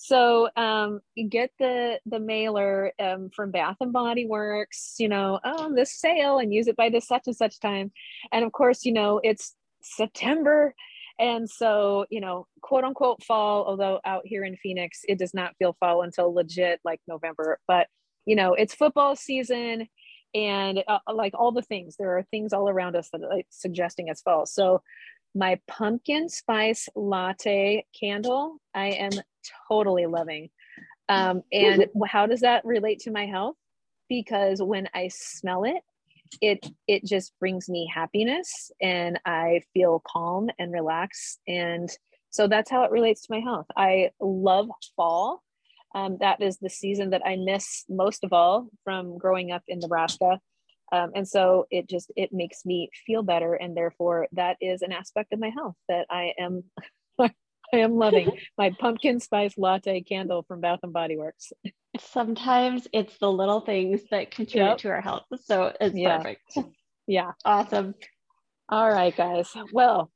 So 0.00 0.48
um, 0.56 1.00
you 1.16 1.28
get 1.28 1.50
the 1.58 1.98
the 2.06 2.20
mailer 2.20 2.92
um, 3.00 3.30
from 3.34 3.50
Bath 3.50 3.78
and 3.80 3.92
Body 3.92 4.26
Works, 4.26 4.94
you 5.00 5.08
know, 5.08 5.40
oh, 5.42 5.74
this 5.74 5.98
sale 5.98 6.38
and 6.38 6.54
use 6.54 6.68
it 6.68 6.76
by 6.76 6.88
this 6.88 7.08
such 7.08 7.24
and 7.26 7.34
such 7.34 7.58
time. 7.58 7.90
And 8.30 8.44
of 8.44 8.52
course, 8.52 8.84
you 8.84 8.92
know, 8.92 9.20
it's 9.24 9.56
September. 9.82 10.72
And 11.18 11.50
so, 11.50 12.06
you 12.10 12.20
know, 12.20 12.46
quote 12.62 12.84
unquote 12.84 13.24
fall, 13.24 13.64
although 13.66 13.98
out 14.04 14.22
here 14.24 14.44
in 14.44 14.56
Phoenix, 14.56 15.00
it 15.08 15.18
does 15.18 15.34
not 15.34 15.56
feel 15.58 15.76
fall 15.80 16.02
until 16.02 16.32
legit 16.32 16.78
like 16.84 17.00
November. 17.08 17.58
But, 17.66 17.88
you 18.24 18.36
know, 18.36 18.54
it's 18.54 18.76
football 18.76 19.16
season 19.16 19.88
and 20.32 20.84
uh, 20.86 20.98
like 21.12 21.32
all 21.34 21.50
the 21.52 21.62
things 21.62 21.96
there 21.96 22.18
are 22.18 22.22
things 22.30 22.52
all 22.52 22.68
around 22.68 22.94
us 22.94 23.08
that 23.10 23.22
are 23.22 23.34
like 23.34 23.46
suggesting 23.48 24.08
it's 24.08 24.20
fall 24.20 24.44
so 24.44 24.82
my 25.38 25.60
pumpkin 25.68 26.28
spice 26.28 26.88
latte 26.96 27.86
candle 27.98 28.58
i 28.74 28.88
am 28.88 29.12
totally 29.68 30.06
loving. 30.06 30.50
Um, 31.08 31.42
and 31.52 31.86
how 32.06 32.26
does 32.26 32.40
that 32.40 32.64
relate 32.66 33.00
to 33.00 33.10
my 33.10 33.26
health? 33.26 33.56
Because 34.08 34.60
when 34.60 34.88
i 34.94 35.08
smell 35.08 35.64
it 35.64 35.82
it 36.42 36.66
it 36.86 37.04
just 37.04 37.32
brings 37.40 37.70
me 37.70 37.90
happiness 37.92 38.70
and 38.82 39.18
i 39.24 39.62
feel 39.72 40.02
calm 40.06 40.50
and 40.58 40.72
relaxed. 40.72 41.40
And 41.46 41.88
so 42.30 42.46
that's 42.46 42.70
how 42.70 42.84
it 42.84 42.90
relates 42.90 43.22
to 43.22 43.32
my 43.32 43.40
health. 43.40 43.66
I 43.76 44.10
love 44.20 44.68
fall. 44.96 45.42
Um, 45.94 46.18
that 46.20 46.42
is 46.42 46.58
the 46.58 46.68
season 46.68 47.10
that 47.10 47.22
I 47.24 47.36
miss 47.36 47.84
most 47.88 48.22
of 48.24 48.34
all 48.34 48.68
from 48.84 49.16
growing 49.16 49.50
up 49.50 49.62
in 49.66 49.78
Nebraska. 49.78 50.38
Um, 50.92 51.10
and 51.14 51.26
so 51.26 51.66
it 51.70 51.88
just 51.88 52.10
it 52.16 52.32
makes 52.32 52.64
me 52.64 52.90
feel 53.06 53.22
better, 53.22 53.54
and 53.54 53.76
therefore 53.76 54.28
that 54.32 54.56
is 54.60 54.82
an 54.82 54.92
aspect 54.92 55.32
of 55.32 55.38
my 55.38 55.50
health 55.50 55.76
that 55.88 56.06
I 56.10 56.32
am 56.38 56.64
I 57.18 57.30
am 57.74 57.96
loving. 57.96 58.38
my 58.58 58.70
pumpkin 58.78 59.20
spice 59.20 59.54
latte 59.58 60.00
candle 60.00 60.44
from 60.48 60.60
Bath 60.60 60.80
and 60.82 60.92
Body 60.92 61.16
Works. 61.16 61.52
Sometimes 61.98 62.86
it's 62.92 63.18
the 63.18 63.30
little 63.30 63.60
things 63.60 64.00
that 64.10 64.30
contribute 64.30 64.68
yep. 64.68 64.78
to 64.78 64.88
our 64.90 65.00
health, 65.00 65.24
so 65.44 65.72
it's 65.80 65.96
yeah. 65.96 66.18
perfect. 66.18 66.58
Yeah, 67.06 67.32
awesome. 67.44 67.94
All 68.68 68.90
right, 68.90 69.16
guys. 69.16 69.50
Well, 69.72 70.10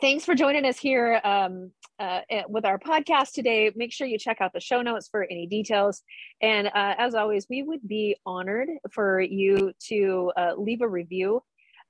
thanks 0.00 0.24
for 0.24 0.34
joining 0.34 0.64
us 0.64 0.78
here 0.78 1.20
um, 1.24 1.70
uh, 1.98 2.20
eh, 2.30 2.42
with 2.48 2.64
our 2.64 2.78
podcast 2.78 3.32
today. 3.32 3.70
Make 3.76 3.92
sure 3.92 4.06
you 4.06 4.18
check 4.18 4.40
out 4.40 4.52
the 4.52 4.60
show 4.60 4.82
notes 4.82 5.08
for 5.08 5.24
any 5.24 5.46
details. 5.46 6.02
And 6.40 6.68
uh, 6.68 6.94
as 6.98 7.14
always, 7.14 7.46
we 7.48 7.62
would 7.62 7.86
be 7.86 8.16
honored 8.26 8.68
for 8.90 9.20
you 9.20 9.72
to 9.88 10.32
uh, 10.36 10.52
leave 10.56 10.80
a 10.80 10.88
review 10.88 11.42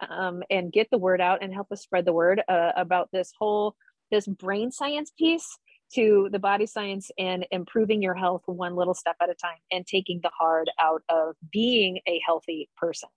um, 0.09 0.43
and 0.51 0.73
get 0.73 0.89
the 0.91 0.99
word 0.99 1.21
out 1.21 1.43
and 1.43 1.53
help 1.53 1.71
us 1.73 1.83
spread 1.83 2.05
the 2.05 2.13
word 2.13 2.43
uh, 2.49 2.73
about 2.77 3.09
this 3.13 3.33
whole 3.39 3.75
this 4.11 4.27
brain 4.27 4.71
science 4.71 5.11
piece 5.19 5.59
to 5.95 6.29
the 6.33 6.39
body 6.39 6.67
science 6.67 7.11
and 7.19 7.47
improving 7.51 8.03
your 8.03 8.15
health 8.15 8.43
one 8.47 8.75
little 8.75 8.95
step 8.95 9.17
at 9.23 9.31
a 9.31 9.35
time 9.35 9.59
and 9.71 9.87
taking 9.87 10.21
the 10.23 10.31
hard 10.39 10.71
out 10.81 11.03
of 11.09 11.35
being 11.53 12.01
a 12.07 12.21
healthy 12.25 12.69
person. 12.77 13.09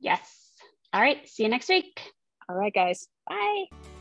Yes. 0.00 0.52
All 0.92 1.00
right. 1.00 1.26
See 1.28 1.42
you 1.42 1.48
next 1.48 1.68
week. 1.68 2.00
All 2.48 2.56
right, 2.56 2.72
guys. 2.72 3.08
Bye. 3.28 3.97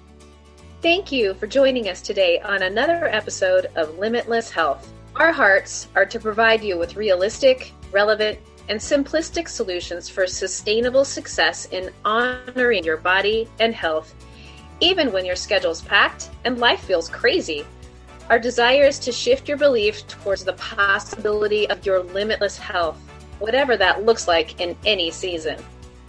Thank 0.80 1.12
you 1.12 1.34
for 1.34 1.48
joining 1.48 1.90
us 1.90 2.04
today 2.04 2.40
on 2.40 2.62
another 2.62 3.08
episode 3.08 3.66
of 3.76 3.98
Limitless 3.98 4.52
Health. 4.52 4.88
Our 5.16 5.32
hearts 5.32 5.88
are 5.96 6.06
to 6.06 6.20
provide 6.20 6.64
you 6.64 6.78
with 6.78 6.96
realistic, 6.96 7.72
relevant, 7.92 8.38
and 8.70 8.80
simplistic 8.80 9.48
solutions 9.48 10.08
for 10.08 10.28
sustainable 10.28 11.04
success 11.04 11.66
in 11.72 11.90
honoring 12.06 12.84
your 12.84 12.98
body 12.98 13.50
and 13.60 13.74
health, 13.74 14.14
even 14.80 15.12
when 15.12 15.26
your 15.26 15.36
schedule's 15.36 15.82
packed 15.82 16.30
and 16.46 16.60
life 16.60 16.82
feels 16.82 17.10
crazy. 17.10 17.66
Our 18.30 18.38
desire 18.38 18.84
is 18.84 19.00
to 19.00 19.12
shift 19.12 19.48
your 19.48 19.58
belief 19.58 20.06
towards 20.08 20.46
the 20.46 20.54
possibility 20.54 21.68
of 21.72 21.88
your 21.88 22.04
limitless 22.04 22.56
health, 22.56 23.00
whatever 23.40 23.78
that 23.78 24.06
looks 24.06 24.28
like 24.28 24.62
in 24.62 24.78
any 24.86 25.10
season. 25.10 25.58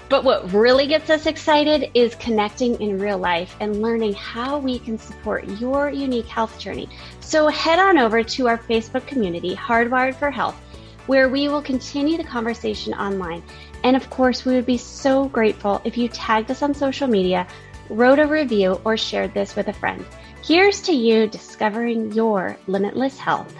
But 0.09 0.25
what 0.25 0.53
really 0.55 0.87
gets 0.87 1.11
us 1.11 1.27
excited 1.27 1.91
is 1.93 2.15
connecting 2.15 2.81
in 2.81 2.99
real 2.99 3.19
life 3.19 3.55
and 3.61 3.83
learning 3.83 4.15
how 4.15 4.59
we 4.59 4.79
can 4.79 4.99
support 4.99 5.47
your 5.61 5.91
unique 5.91 6.27
health 6.27 6.59
journey. 6.59 6.89
So 7.21 7.49
head 7.49 7.79
on 7.79 7.99
over 7.99 8.23
to 8.23 8.49
our 8.49 8.57
Facebook 8.57 9.07
community, 9.07 9.55
Hardwired 9.55 10.15
for 10.15 10.31
Health, 10.31 10.57
where 11.07 11.29
we 11.29 11.49
will 11.49 11.61
continue 11.61 12.17
the 12.17 12.25
conversation 12.25 12.95
online. 12.95 13.43
And 13.85 13.97
of 13.97 14.09
course, 14.09 14.47
we 14.47 14.55
would 14.55 14.67
be 14.67 14.79
so 14.79 15.27
grateful 15.29 15.83
if 15.85 15.99
you 15.99 16.09
tagged 16.09 16.51
us 16.51 16.63
on 16.63 16.73
social 16.73 17.07
media, 17.07 17.47
wrote 17.91 18.19
a 18.19 18.27
review, 18.27 18.81
or 18.85 18.97
shared 18.97 19.35
this 19.35 19.57
with 19.57 19.69
a 19.69 19.75
friend. 19.75 20.05
Here's 20.43 20.81
to 20.83 20.93
you 20.93 21.27
discovering 21.27 22.13
your 22.13 22.57
limitless 22.67 23.19
health. 23.19 23.55